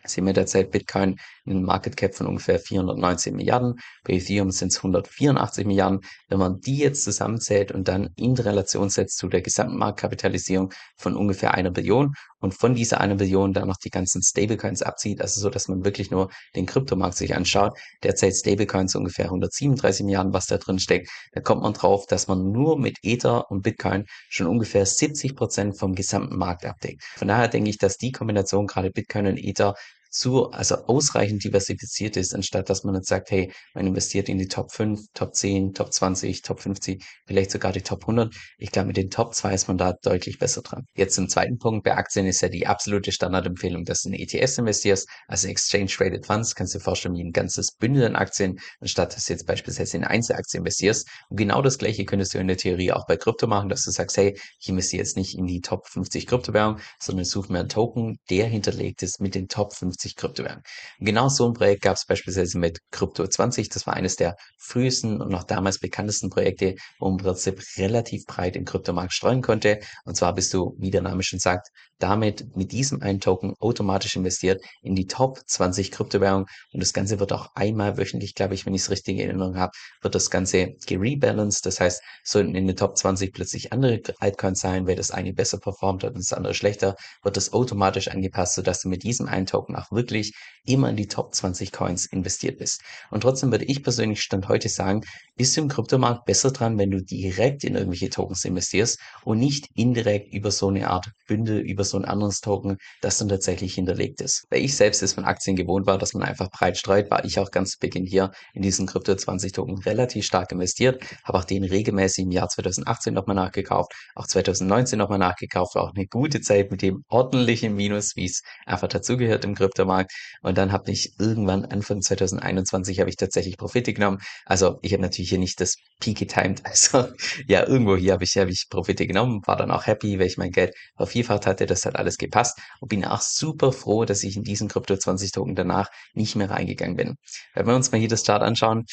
sehen 0.05 0.27
wir 0.27 0.33
derzeit 0.33 0.71
Bitcoin 0.71 1.17
einen 1.47 1.63
Market 1.65 1.97
Cap 1.97 2.15
von 2.15 2.27
ungefähr 2.27 2.59
419 2.59 3.35
Milliarden. 3.35 3.75
Bei 4.05 4.15
Ethereum 4.15 4.51
sind 4.51 4.73
es 4.73 4.79
184 4.79 5.67
Milliarden. 5.67 6.01
Wenn 6.29 6.39
man 6.39 6.61
die 6.61 6.79
jetzt 6.79 7.05
zusammenzählt 7.05 7.73
und 7.73 7.89
dann 7.89 8.11
in 8.17 8.35
Relation 8.35 8.91
setzt 8.91 9.19
zu 9.19 9.29
der 9.29 9.43
gesamten 9.43 9.77
Marktkapitalisierung 9.79 10.73
von 10.97 11.17
ungefähr 11.17 11.55
einer 11.55 11.71
Billion 11.71 12.15
und 12.41 12.55
von 12.55 12.75
dieser 12.75 13.01
einer 13.01 13.15
Billion 13.15 13.53
dann 13.53 13.69
noch 13.69 13.77
die 13.77 13.91
ganzen 13.91 14.23
Stablecoins 14.23 14.83
abzieht, 14.83 15.21
also 15.21 15.41
so, 15.41 15.51
dass 15.51 15.69
man 15.69 15.85
wirklich 15.85 16.11
nur 16.11 16.31
den 16.57 16.67
Kryptomarkt 16.67 17.17
sich 17.17 17.35
anschaut, 17.35 17.79
derzeit 18.03 18.35
Stablecoins 18.35 18.95
ungefähr 18.95 19.27
137 19.27 20.05
Milliarden, 20.05 20.33
was 20.33 20.47
da 20.47 20.59
drin 20.59 20.79
steckt, 20.79 21.11
da 21.33 21.41
kommt 21.41 21.63
man 21.63 21.73
drauf, 21.73 22.07
dass 22.07 22.29
man 22.29 22.51
nur 22.51 22.79
mit 22.79 22.99
Ether 23.03 23.51
und 23.51 23.63
Bitcoin 23.63 24.05
schon 24.29 24.47
ungefähr 24.47 24.85
70 24.85 25.37
Prozent 25.37 25.79
vom 25.79 25.95
gesamten 25.95 26.37
Markt 26.37 26.67
abdeckt. 26.67 27.03
Von 27.17 27.29
daher 27.29 27.49
denke 27.49 27.71
ich, 27.71 27.79
dass 27.79 27.97
die 27.97 28.13
Kombination 28.13 28.67
gerade 28.67 28.91
Bitcoin 28.91 29.27
und 29.27 29.39
Ether 29.39 29.75
so, 30.15 30.51
also 30.51 30.77
ausreichend 30.87 31.43
diversifiziert 31.43 32.17
ist, 32.19 32.35
anstatt 32.35 32.69
dass 32.69 32.85
man 32.85 32.95
jetzt 32.95 33.09
sagt, 33.09 33.31
hey, 33.31 33.51
man 33.75 33.87
investiert 33.87 34.29
in 34.29 34.39
die 34.39 34.47
Top 34.47 34.71
5, 34.71 35.01
Top 35.15 35.35
10, 35.35 35.73
Top 35.73 35.93
20, 35.93 36.43
Top 36.43 36.61
50, 36.61 37.03
vielleicht 37.27 37.51
sogar 37.51 37.73
die 37.73 37.81
Top 37.81 38.03
100. 38.03 38.35
Ich 38.59 38.71
glaube, 38.71 38.89
mit 38.89 38.99
den 38.99 39.09
Top 39.09 39.35
2 39.35 39.55
ist 39.55 39.69
man 39.69 39.79
da 39.79 39.95
deutlich 40.03 40.39
besser 40.39 40.61
dran. 40.61 40.85
Jetzt 40.95 41.15
zum 41.15 41.29
zweiten 41.29 41.59
Punkt. 41.59 41.85
Bei 41.85 41.97
Aktien 41.97 42.27
ist 42.27 42.43
ja 42.43 42.51
die 42.51 42.67
absolute 42.67 43.11
Standardempfehlung, 43.11 43.85
dass 43.85 44.03
du 44.03 44.11
in 44.11 44.15
ETS 44.15 44.59
investierst, 44.59 45.09
also 45.29 45.49
Exchange 45.49 45.87
Traded 45.87 46.27
Funds. 46.27 46.55
Kannst 46.55 46.75
du 46.75 46.79
dir 46.79 46.85
vorstellen, 46.85 47.15
wie 47.15 47.25
ein 47.25 47.33
ganzes 47.33 47.73
Bündel 47.73 48.05
an 48.05 48.17
Aktien, 48.17 48.59
anstatt 48.81 49.17
dass 49.17 49.25
du 49.25 49.33
jetzt 49.33 49.47
beispielsweise 49.47 49.97
in 49.97 50.05
Einzelaktien 50.05 50.61
investierst. 50.61 51.09
Und 51.31 51.39
genau 51.39 51.63
das 51.63 51.79
Gleiche 51.79 52.05
könntest 52.05 52.35
du 52.35 52.39
in 52.39 52.49
der 52.49 52.59
Theorie 52.59 52.93
auch 52.93 53.07
bei 53.07 53.17
Krypto 53.17 53.47
machen, 53.47 53.71
dass 53.71 53.85
du 53.85 53.91
sagst, 53.91 54.19
hey, 54.19 54.39
ich 54.61 54.69
investiere 54.69 55.03
jetzt 55.03 55.17
nicht 55.17 55.39
in 55.39 55.47
die 55.47 55.63
Top 55.63 55.89
50 55.89 56.27
Kryptowährungen, 56.27 56.83
sondern 57.01 57.25
suche 57.25 57.51
mir 57.51 57.61
einen 57.61 57.71
Token, 57.71 58.19
der 58.29 58.47
hinterlegt 58.47 59.03
ist 59.03 59.19
mit 59.19 59.35
den 59.35 59.49
Top 59.49 59.73
50 59.73 60.02
50 60.03 60.17
Kryptowährungen. 60.17 60.63
Genau 60.99 61.29
so 61.29 61.47
ein 61.47 61.55
Projekt 61.55 61.83
gab 61.83 61.97
es 61.97 62.05
beispielsweise 62.07 62.59
mit 62.59 62.81
Krypto 62.91 63.27
20. 63.27 63.69
Das 63.69 63.87
war 63.87 63.95
eines 63.95 64.17
der 64.17 64.37
frühesten 64.59 65.21
und 65.21 65.31
noch 65.31 65.45
damals 65.45 65.79
bekanntesten 65.79 66.31
Projekte, 66.31 66.75
wo 66.99 67.09
man 67.09 67.19
im 67.19 67.25
Prinzip 67.25 67.63
relativ 67.77 68.25
breit 68.27 68.57
im 68.57 68.65
Kryptomarkt 68.65 69.13
streuen 69.13 69.43
konnte. 69.43 69.79
Und 70.05 70.17
zwar 70.17 70.35
bist 70.35 70.53
du, 70.55 70.75
wie 70.79 70.91
der 70.91 71.03
Name 71.03 71.23
schon 71.23 71.39
sagt, 71.39 71.69
damit 71.99 72.57
mit 72.57 72.73
diesem 72.73 73.01
einen 73.01 73.21
Token 73.21 73.55
automatisch 73.61 74.17
investiert 74.17 74.61
in 74.83 74.95
die 74.95 75.07
Top 75.07 75.39
20 75.47 75.93
Kryptowährungen. 75.93 76.47
Und 76.73 76.83
das 76.83 76.93
Ganze 76.93 77.21
wird 77.21 77.33
auch 77.33 77.55
einmal 77.55 77.97
wöchentlich, 77.97 78.35
glaube 78.35 78.55
ich, 78.55 78.67
wenn 78.67 78.75
ich 78.75 78.83
es 78.83 78.91
richtig 78.91 79.19
in 79.19 79.29
Erinnerung 79.29 79.57
habe, 79.57 79.73
wird 80.01 80.15
das 80.15 80.31
Ganze 80.31 80.75
gerebalanced. 80.87 81.65
Das 81.65 81.81
heißt, 81.81 82.03
sollten 82.25 82.55
in 82.57 82.67
den 82.67 82.77
Top 82.77 82.97
20 82.97 83.33
plötzlich 83.33 83.73
andere 83.73 84.01
Altcoins 84.19 84.61
sein, 84.61 84.87
weil 84.87 84.97
das 84.97 85.13
eine 85.13 85.33
besser 85.33 85.59
performt 85.59 86.03
hat 86.03 86.15
und 86.15 86.21
das 86.21 86.33
andere 86.33 86.55
schlechter, 86.55 86.97
wird 87.23 87.37
das 87.37 87.53
automatisch 87.53 88.09
angepasst, 88.09 88.55
sodass 88.57 88.81
du 88.81 88.89
mit 88.89 89.05
diesem 89.05 89.29
einen 89.29 89.47
Token 89.47 89.77
auch 89.77 89.92
wirklich 89.93 90.35
immer 90.65 90.89
in 90.91 90.97
die 90.97 91.09
Top 91.09 91.35
20 91.35 91.73
Coins 91.73 92.07
investiert 92.07 92.59
bist. 92.59 92.83
Und 93.11 93.23
trotzdem 93.23 93.51
würde 93.51 93.65
ich 93.65 93.83
persönlich 93.83 94.23
Stand 94.23 94.49
heute 94.49 94.69
sagen, 94.69 95.03
bist 95.37 95.57
du 95.57 95.63
im 95.63 95.69
Kryptomarkt 95.69 96.25
besser 96.25 96.53
dran, 96.53 96.79
wenn 96.79 96.91
du 96.91 97.03
direkt 97.03 97.65
in 97.65 97.75
irgendwelche 97.75 98.11
Tokens 98.11 98.45
investierst 98.45 99.01
und 99.25 99.39
nicht 99.39 99.69
indirekt 99.75 100.33
über 100.33 100.51
so 100.51 100.69
eine 100.69 100.89
Art 100.89 101.11
Bündel, 101.27 101.59
über 101.59 101.85
so 101.85 101.97
ein 101.97 102.05
anderes 102.05 102.41
Token, 102.41 102.77
das 103.01 103.19
dann 103.19 103.29
tatsächlich 103.29 103.75
hinterlegt 103.75 104.21
ist. 104.21 104.45
Weil 104.51 104.65
ich 104.65 104.77
selbst 104.77 105.03
es 105.03 105.15
von 105.15 105.25
Aktien 105.25 105.57
gewohnt 105.57 105.87
war, 105.87 105.99
dass 105.99 106.15
man 106.15 106.23
einfach 106.23 106.49
breit 106.51 106.77
streut, 106.77 107.11
war 107.11 107.25
ich 107.25 107.39
auch 107.39 107.51
ganz 107.51 107.73
zu 107.73 107.79
Beginn 107.81 108.07
hier 108.07 108.31
in 108.55 108.63
diesen 108.63 108.87
Krypto 108.87 109.15
20 109.15 109.53
Token 109.53 109.79
relativ 109.79 110.25
stark 110.25 110.53
investiert, 110.53 111.03
habe 111.25 111.39
auch 111.39 111.45
den 111.45 111.65
regelmäßig 111.65 112.25
im 112.25 112.31
Jahr 112.31 112.49
2018 112.49 113.15
nochmal 113.15 113.37
nachgekauft, 113.37 113.93
auch 114.15 114.27
2019 114.27 114.99
nochmal 114.99 115.19
nachgekauft, 115.19 115.75
war 115.75 115.85
auch 115.85 115.95
eine 115.95 116.07
gute 116.07 116.41
Zeit 116.41 116.71
mit 116.71 116.83
dem 116.83 117.05
ordentlichen 117.09 117.75
Minus, 117.75 118.15
wie 118.15 118.27
es 118.27 118.43
einfach 118.67 118.89
dazugehört 118.89 119.45
im 119.45 119.55
Krypto 119.55 119.82
Kryptomarkt. 119.83 120.13
Und 120.43 120.59
dann 120.59 120.73
habe 120.73 120.91
ich 120.91 121.13
irgendwann 121.19 121.65
Anfang 121.65 122.01
2021 122.01 123.01
habe 123.01 123.11
ich 123.11 123.17
tatsächlich 123.17 123.57
Profite 123.57 123.93
genommen. 123.93 124.19
Also 124.47 124.79
ich 124.83 124.93
habe 124.93 125.03
natürlich 125.03 125.31
hier 125.31 125.39
nicht 125.39 125.61
das 125.61 125.77
Peak 126.01 126.19
getimed. 126.19 126.63
Also 126.73 127.09
ja, 127.47 127.67
irgendwo 127.67 127.97
hier 127.97 128.15
habe 128.15 128.25
ich, 128.25 128.37
habe 128.39 128.51
ich 128.51 128.67
Profite 128.71 129.07
genommen, 129.07 129.43
war 129.47 129.57
dann 129.57 129.71
auch 129.71 129.87
happy, 129.87 130.19
weil 130.19 130.27
ich 130.27 130.39
mein 130.39 130.51
Geld 130.51 130.75
vervierfacht 130.97 131.47
hatte. 131.47 131.67
Das 131.67 131.85
hat 131.85 131.97
alles 131.97 132.17
gepasst 132.17 132.59
und 132.81 132.89
bin 132.89 133.05
auch 133.05 133.21
super 133.21 133.73
froh, 133.73 134.05
dass 134.05 134.23
ich 134.23 134.37
in 134.37 134.43
diesen 134.43 134.69
Krypto 134.69 134.97
20 134.97 135.33
Token 135.33 135.55
danach 135.55 135.89
nicht 136.15 136.35
mehr 136.35 136.51
reingegangen 136.51 136.97
bin. 136.97 137.17
Wenn 137.55 137.67
wir 137.67 137.77
uns 137.77 137.93
mal 137.93 137.99
hier 137.99 138.09
das 138.09 138.25
Chart 138.25 138.43
anschauen, 138.43 138.85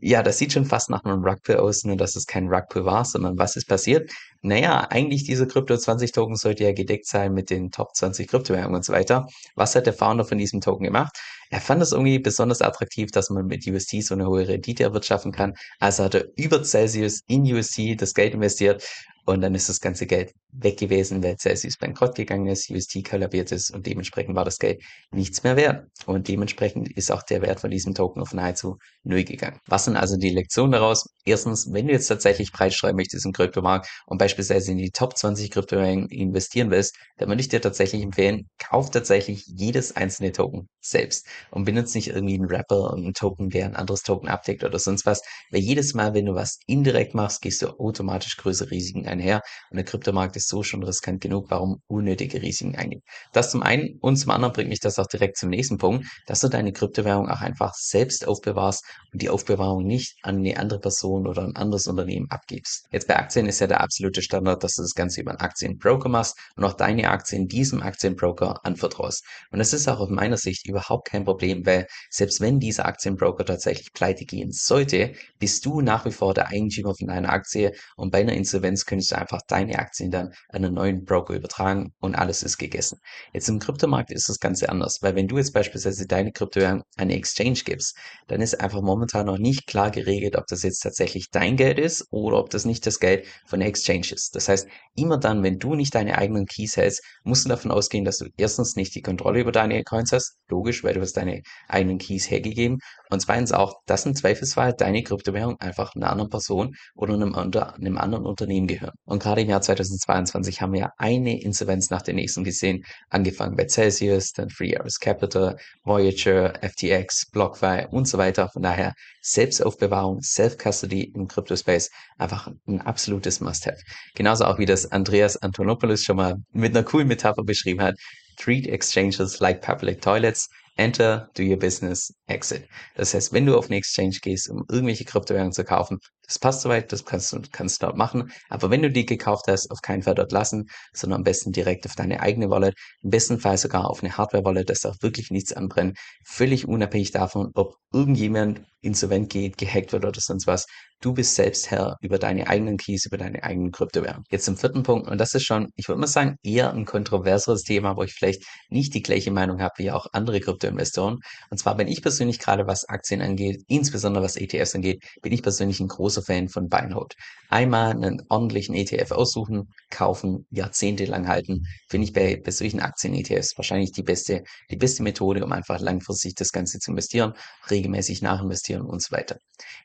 ja, 0.00 0.22
das 0.22 0.38
sieht 0.38 0.52
schon 0.52 0.64
fast 0.64 0.90
nach 0.90 1.04
einem 1.04 1.24
Rugpull 1.24 1.56
aus, 1.56 1.84
nur 1.84 1.96
dass 1.96 2.14
es 2.14 2.26
kein 2.26 2.46
Rugpull 2.48 2.84
war, 2.84 3.04
sondern 3.04 3.36
was 3.36 3.56
ist 3.56 3.68
passiert? 3.68 4.10
Naja, 4.42 4.86
eigentlich 4.90 5.24
diese 5.24 5.48
Krypto 5.48 5.76
20 5.76 6.12
Token 6.12 6.36
sollte 6.36 6.62
ja 6.62 6.72
gedeckt 6.72 7.06
sein 7.06 7.32
mit 7.34 7.50
den 7.50 7.72
Top 7.72 7.96
20 7.96 8.28
Kryptowährungen 8.28 8.76
und 8.76 8.84
so 8.84 8.92
weiter. 8.92 9.26
Was 9.56 9.74
hat 9.74 9.86
der 9.86 9.92
Founder 9.92 10.24
von 10.24 10.38
diesem 10.38 10.60
Token 10.60 10.84
gemacht? 10.84 11.18
Er 11.50 11.60
fand 11.60 11.82
es 11.82 11.92
irgendwie 11.92 12.20
besonders 12.20 12.62
attraktiv, 12.62 13.10
dass 13.10 13.30
man 13.30 13.46
mit 13.46 13.66
UST 13.66 14.02
so 14.02 14.14
eine 14.14 14.26
hohe 14.28 14.46
Rendite 14.46 14.84
erwirtschaften 14.84 15.32
kann. 15.32 15.54
Also 15.80 16.04
hat 16.04 16.14
er 16.14 16.26
über 16.36 16.62
Celsius 16.62 17.22
in 17.26 17.42
UST 17.42 18.00
das 18.00 18.14
Geld 18.14 18.34
investiert 18.34 18.84
und 19.28 19.42
dann 19.42 19.54
ist 19.54 19.68
das 19.68 19.80
ganze 19.80 20.06
Geld 20.06 20.32
weg 20.52 20.78
gewesen, 20.78 21.22
weil 21.22 21.36
Celsius 21.36 21.76
bankrott 21.76 22.14
gegangen 22.14 22.46
ist, 22.46 22.70
UST 22.70 23.04
kollabiert 23.06 23.52
ist 23.52 23.70
und 23.70 23.86
dementsprechend 23.86 24.34
war 24.34 24.46
das 24.46 24.58
Geld 24.58 24.82
nichts 25.10 25.42
mehr 25.42 25.54
wert. 25.54 25.86
Und 26.06 26.28
dementsprechend 26.28 26.90
ist 26.96 27.12
auch 27.12 27.22
der 27.22 27.42
Wert 27.42 27.60
von 27.60 27.70
diesem 27.70 27.94
Token 27.94 28.22
auf 28.22 28.32
nahezu 28.32 28.78
null 29.02 29.24
gegangen. 29.24 29.60
Was 29.66 29.84
sind 29.84 29.96
also 29.96 30.16
die 30.16 30.30
Lektionen 30.30 30.72
daraus? 30.72 31.10
Erstens, 31.26 31.70
wenn 31.70 31.88
du 31.88 31.92
jetzt 31.92 32.06
tatsächlich 32.06 32.52
breit 32.52 32.72
streuen 32.72 32.96
möchtest 32.96 33.26
im 33.26 33.32
Kryptomarkt 33.32 33.86
und 34.06 34.16
beispielsweise 34.16 34.72
in 34.72 34.78
die 34.78 34.92
Top 34.92 35.14
20 35.18 35.50
Kryptowährungen 35.50 36.08
investieren 36.08 36.70
willst, 36.70 36.96
dann 37.18 37.28
würde 37.28 37.42
ich 37.42 37.48
dir 37.48 37.60
tatsächlich 37.60 38.02
empfehlen, 38.02 38.48
kauf 38.58 38.90
tatsächlich 38.90 39.44
jedes 39.46 39.94
einzelne 39.94 40.32
Token 40.32 40.70
selbst 40.80 41.26
und 41.50 41.66
benutze 41.66 41.98
nicht 41.98 42.08
irgendwie 42.08 42.34
einen 42.34 42.48
Wrapper 42.48 42.92
und 42.92 43.04
einen 43.04 43.12
Token, 43.12 43.50
der 43.50 43.66
ein 43.66 43.76
anderes 43.76 44.02
Token 44.02 44.28
abdeckt 44.28 44.64
oder 44.64 44.78
sonst 44.78 45.04
was, 45.04 45.20
weil 45.50 45.60
jedes 45.60 45.92
Mal, 45.92 46.14
wenn 46.14 46.24
du 46.24 46.34
was 46.34 46.60
indirekt 46.66 47.14
machst, 47.14 47.42
gehst 47.42 47.60
du 47.60 47.78
automatisch 47.78 48.38
größere 48.38 48.70
Risiken 48.70 49.06
einher 49.18 49.42
und 49.70 49.76
der 49.76 49.84
Kryptomarkt 49.84 50.36
ist 50.36 50.48
so 50.48 50.62
schon 50.62 50.82
riskant 50.82 51.20
genug, 51.20 51.46
warum 51.50 51.82
unnötige 51.86 52.40
Risiken 52.42 52.76
eingehen. 52.76 53.02
Das 53.32 53.50
zum 53.50 53.62
einen 53.62 53.98
und 54.00 54.16
zum 54.16 54.30
anderen 54.30 54.52
bringt 54.52 54.70
mich 54.70 54.80
das 54.80 54.98
auch 54.98 55.06
direkt 55.06 55.36
zum 55.36 55.50
nächsten 55.50 55.78
Punkt, 55.78 56.06
dass 56.26 56.40
du 56.40 56.48
deine 56.48 56.72
Kryptowährung 56.72 57.28
auch 57.28 57.40
einfach 57.40 57.74
selbst 57.74 58.26
aufbewahrst 58.26 58.84
und 59.12 59.22
die 59.22 59.28
Aufbewahrung 59.28 59.84
nicht 59.84 60.16
an 60.22 60.38
eine 60.38 60.58
andere 60.58 60.80
Person 60.80 61.26
oder 61.26 61.42
ein 61.42 61.56
anderes 61.56 61.86
Unternehmen 61.86 62.30
abgibst. 62.30 62.86
Jetzt 62.90 63.08
bei 63.08 63.16
Aktien 63.16 63.46
ist 63.46 63.60
ja 63.60 63.66
der 63.66 63.80
absolute 63.80 64.22
Standard, 64.22 64.62
dass 64.62 64.74
du 64.74 64.82
das 64.82 64.94
Ganze 64.94 65.20
über 65.20 65.30
einen 65.30 65.40
Aktienbroker 65.40 66.08
machst 66.08 66.38
und 66.56 66.64
auch 66.64 66.74
deine 66.74 67.10
Aktien 67.10 67.48
diesem 67.48 67.82
Aktienbroker 67.82 68.64
anvertraust. 68.64 69.24
Und 69.50 69.58
das 69.58 69.72
ist 69.72 69.88
auch 69.88 70.00
aus 70.00 70.10
meiner 70.10 70.36
Sicht 70.36 70.66
überhaupt 70.68 71.08
kein 71.08 71.24
Problem, 71.24 71.64
weil 71.66 71.86
selbst 72.10 72.40
wenn 72.40 72.58
dieser 72.60 72.86
Aktienbroker 72.86 73.44
tatsächlich 73.44 73.92
pleite 73.92 74.24
gehen 74.24 74.52
sollte, 74.52 75.12
bist 75.38 75.64
du 75.66 75.80
nach 75.80 76.04
wie 76.04 76.12
vor 76.12 76.34
der 76.34 76.48
Eigentümer 76.48 76.94
von 76.94 77.08
deiner 77.08 77.30
Aktie 77.30 77.72
und 77.96 78.10
bei 78.10 78.20
einer 78.20 78.32
Insolvenz 78.32 78.84
könntest 78.86 79.07
du 79.10 79.18
einfach 79.18 79.40
deine 79.46 79.78
Aktien 79.78 80.10
dann 80.10 80.32
an 80.48 80.64
einen 80.64 80.74
neuen 80.74 81.04
Broker 81.04 81.34
übertragen 81.34 81.92
und 82.00 82.14
alles 82.14 82.42
ist 82.42 82.58
gegessen. 82.58 82.98
Jetzt 83.32 83.48
im 83.48 83.58
Kryptomarkt 83.58 84.10
ist 84.10 84.28
das 84.28 84.38
Ganze 84.38 84.68
anders, 84.68 84.98
weil 85.02 85.14
wenn 85.14 85.28
du 85.28 85.38
jetzt 85.38 85.52
beispielsweise 85.52 86.06
deine 86.06 86.32
Kryptowährung 86.32 86.80
an 86.80 86.84
eine 86.96 87.14
Exchange 87.14 87.60
gibst, 87.64 87.96
dann 88.26 88.40
ist 88.40 88.60
einfach 88.60 88.82
momentan 88.82 89.26
noch 89.26 89.38
nicht 89.38 89.66
klar 89.66 89.90
geregelt, 89.90 90.36
ob 90.36 90.46
das 90.46 90.62
jetzt 90.62 90.80
tatsächlich 90.80 91.30
dein 91.30 91.56
Geld 91.56 91.78
ist 91.78 92.06
oder 92.10 92.38
ob 92.38 92.50
das 92.50 92.64
nicht 92.64 92.86
das 92.86 93.00
Geld 93.00 93.26
von 93.46 93.60
der 93.60 93.68
Exchange 93.68 94.08
ist. 94.12 94.34
Das 94.34 94.48
heißt, 94.48 94.68
immer 94.96 95.18
dann, 95.18 95.42
wenn 95.42 95.58
du 95.58 95.74
nicht 95.74 95.94
deine 95.94 96.18
eigenen 96.18 96.46
Keys 96.46 96.76
hältst, 96.76 97.02
musst 97.24 97.44
du 97.44 97.48
davon 97.48 97.70
ausgehen, 97.70 98.04
dass 98.04 98.18
du 98.18 98.26
erstens 98.36 98.76
nicht 98.76 98.94
die 98.94 99.02
Kontrolle 99.02 99.40
über 99.40 99.52
deine 99.52 99.82
Coins 99.84 100.12
hast, 100.12 100.36
logisch, 100.48 100.84
weil 100.84 100.94
du 100.94 101.00
hast 101.00 101.16
deine 101.16 101.42
eigenen 101.68 101.98
Keys 101.98 102.30
hergegeben 102.30 102.78
und 103.10 103.20
zweitens 103.20 103.52
auch, 103.52 103.74
dass 103.86 104.06
im 104.06 104.14
Zweifelsfall 104.14 104.74
deine 104.74 105.02
Kryptowährung 105.02 105.58
einfach 105.60 105.94
einer 105.94 106.10
anderen 106.10 106.30
Person 106.30 106.74
oder 106.94 107.14
einem, 107.14 107.34
unter, 107.34 107.74
einem 107.74 107.98
anderen 107.98 108.26
Unternehmen 108.26 108.66
gehören. 108.66 108.97
Und 109.04 109.22
gerade 109.22 109.40
im 109.40 109.48
Jahr 109.48 109.62
2022 109.62 110.60
haben 110.60 110.74
wir 110.74 110.92
eine 110.98 111.40
Insolvenz 111.40 111.88
nach 111.88 112.02
der 112.02 112.12
nächsten 112.12 112.44
gesehen, 112.44 112.84
angefangen 113.08 113.56
bei 113.56 113.66
Celsius, 113.66 114.32
dann 114.32 114.50
Free 114.50 114.76
Aris 114.76 115.00
Capital, 115.00 115.56
Voyager, 115.84 116.52
FTX, 116.60 117.30
BlockFi 117.30 117.86
und 117.90 118.06
so 118.06 118.18
weiter. 118.18 118.50
Von 118.50 118.62
daher 118.62 118.92
Selbstaufbewahrung, 119.22 120.20
Self-Custody 120.20 121.12
im 121.14 121.26
Crypto-Space 121.26 121.90
einfach 122.18 122.50
ein 122.66 122.82
absolutes 122.82 123.40
Must-Have. 123.40 123.78
Genauso 124.14 124.44
auch 124.44 124.58
wie 124.58 124.66
das 124.66 124.92
Andreas 124.92 125.38
Antonopoulos 125.38 126.02
schon 126.02 126.16
mal 126.16 126.36
mit 126.52 126.76
einer 126.76 126.84
coolen 126.84 127.08
Metapher 127.08 127.44
beschrieben 127.44 127.80
hat. 127.80 127.94
Treat 128.36 128.66
exchanges 128.66 129.40
like 129.40 129.62
public 129.62 130.02
toilets. 130.02 130.48
Enter, 130.76 131.28
do 131.34 131.42
your 131.42 131.56
business, 131.56 132.14
exit. 132.28 132.68
Das 132.94 133.12
heißt, 133.12 133.32
wenn 133.32 133.46
du 133.46 133.58
auf 133.58 133.66
eine 133.66 133.76
Exchange 133.76 134.18
gehst, 134.22 134.48
um 134.48 134.64
irgendwelche 134.70 135.04
Kryptowährungen 135.04 135.52
zu 135.52 135.64
kaufen, 135.64 135.98
das 136.28 136.38
passt 136.38 136.60
soweit, 136.60 136.92
das 136.92 137.04
kannst 137.04 137.32
du, 137.32 137.40
kannst 137.50 137.82
dort 137.82 137.96
machen. 137.96 138.30
Aber 138.50 138.70
wenn 138.70 138.82
du 138.82 138.90
die 138.90 139.06
gekauft 139.06 139.46
hast, 139.48 139.70
auf 139.70 139.80
keinen 139.80 140.02
Fall 140.02 140.14
dort 140.14 140.30
lassen, 140.30 140.68
sondern 140.92 141.20
am 141.20 141.24
besten 141.24 141.52
direkt 141.52 141.86
auf 141.86 141.94
deine 141.94 142.20
eigene 142.20 142.50
Wallet, 142.50 142.74
im 143.02 143.10
besten 143.10 143.40
Fall 143.40 143.56
sogar 143.56 143.88
auf 143.88 144.02
eine 144.02 144.16
Hardware-Wallet, 144.16 144.68
dass 144.68 144.84
auch 144.84 144.96
wirklich 145.00 145.30
nichts 145.30 145.52
anbrennt, 145.54 145.98
völlig 146.24 146.68
unabhängig 146.68 147.12
davon, 147.12 147.50
ob 147.54 147.76
irgendjemand 147.92 148.60
insolvent 148.80 149.30
geht, 149.30 149.58
gehackt 149.58 149.92
wird 149.92 150.04
oder 150.04 150.20
sonst 150.20 150.46
was. 150.46 150.66
Du 151.00 151.14
bist 151.14 151.34
selbst 151.34 151.70
Herr 151.70 151.96
über 152.00 152.18
deine 152.18 152.48
eigenen 152.48 152.76
Keys, 152.76 153.06
über 153.06 153.18
deine 153.18 153.42
eigenen 153.42 153.70
Kryptowährungen. 153.70 154.24
Jetzt 154.30 154.44
zum 154.44 154.56
vierten 154.56 154.82
Punkt, 154.82 155.08
und 155.08 155.18
das 155.18 155.34
ist 155.34 155.44
schon, 155.44 155.68
ich 155.76 155.88
würde 155.88 156.00
mal 156.00 156.06
sagen, 156.08 156.36
eher 156.42 156.72
ein 156.72 156.84
kontroverseres 156.86 157.62
Thema, 157.62 157.96
wo 157.96 158.02
ich 158.02 158.12
vielleicht 158.12 158.44
nicht 158.68 158.94
die 158.94 159.02
gleiche 159.02 159.30
Meinung 159.30 159.60
habe 159.60 159.74
wie 159.78 159.90
auch 159.90 160.06
andere 160.12 160.40
Kryptoinvestoren. 160.40 161.20
Und 161.50 161.58
zwar 161.58 161.76
bin 161.76 161.88
ich 161.88 162.02
persönlich 162.02 162.38
gerade, 162.38 162.66
was 162.66 162.88
Aktien 162.88 163.22
angeht, 163.22 163.62
insbesondere 163.68 164.24
was 164.24 164.36
ETFs 164.36 164.74
angeht, 164.74 165.02
bin 165.22 165.32
ich 165.32 165.42
persönlich 165.42 165.80
ein 165.80 165.88
großer 165.88 166.17
Fan 166.22 166.48
von 166.48 166.68
Buy 166.68 166.80
and 166.80 166.94
Hold. 166.94 167.14
Einmal 167.50 167.92
einen 167.92 168.22
ordentlichen 168.28 168.74
ETF 168.74 169.12
aussuchen, 169.12 169.72
kaufen, 169.90 170.46
jahrzehntelang 170.50 171.28
halten, 171.28 171.64
finde 171.88 172.04
ich 172.04 172.12
bei, 172.12 172.40
bei 172.44 172.50
solchen 172.50 172.80
Aktien-ETFs 172.80 173.56
wahrscheinlich 173.56 173.92
die 173.92 174.02
beste, 174.02 174.44
die 174.70 174.76
beste 174.76 175.02
Methode, 175.02 175.42
um 175.42 175.52
einfach 175.52 175.80
langfristig 175.80 176.34
das 176.34 176.52
Ganze 176.52 176.78
zu 176.78 176.90
investieren, 176.90 177.32
regelmäßig 177.70 178.20
nachinvestieren 178.20 178.82
und 178.82 179.02
so 179.02 179.16
weiter. 179.16 179.38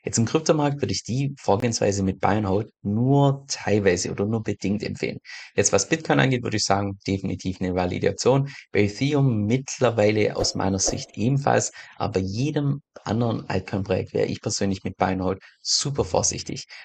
Jetzt 0.04 0.18
im 0.18 0.26
Kryptomarkt 0.26 0.82
würde 0.82 0.92
ich 0.92 1.04
die 1.04 1.34
Vorgehensweise 1.40 2.02
mit 2.02 2.20
Buy 2.20 2.36
and 2.36 2.48
Hold 2.48 2.70
nur 2.82 3.46
teilweise 3.48 4.10
oder 4.10 4.26
nur 4.26 4.42
bedingt 4.42 4.82
empfehlen. 4.82 5.18
Jetzt 5.56 5.72
was 5.72 5.88
Bitcoin 5.88 6.20
angeht, 6.20 6.42
würde 6.42 6.58
ich 6.58 6.64
sagen, 6.64 6.98
definitiv 7.06 7.60
eine 7.60 7.74
Validation. 7.74 8.50
Bei 8.72 8.82
Ethereum 8.82 9.46
mittlerweile 9.46 10.36
aus 10.36 10.54
meiner 10.54 10.78
Sicht 10.78 11.16
ebenfalls, 11.16 11.72
aber 11.96 12.20
jedem 12.20 12.82
anderen 13.04 13.48
Altcoin-Projekt 13.48 14.12
wäre 14.12 14.26
ich 14.26 14.42
persönlich 14.42 14.84
mit 14.84 14.96
Buy 14.96 15.12
and 15.12 15.22
Hold 15.22 15.42
super 15.62 16.04
vorsichtig. 16.04 16.23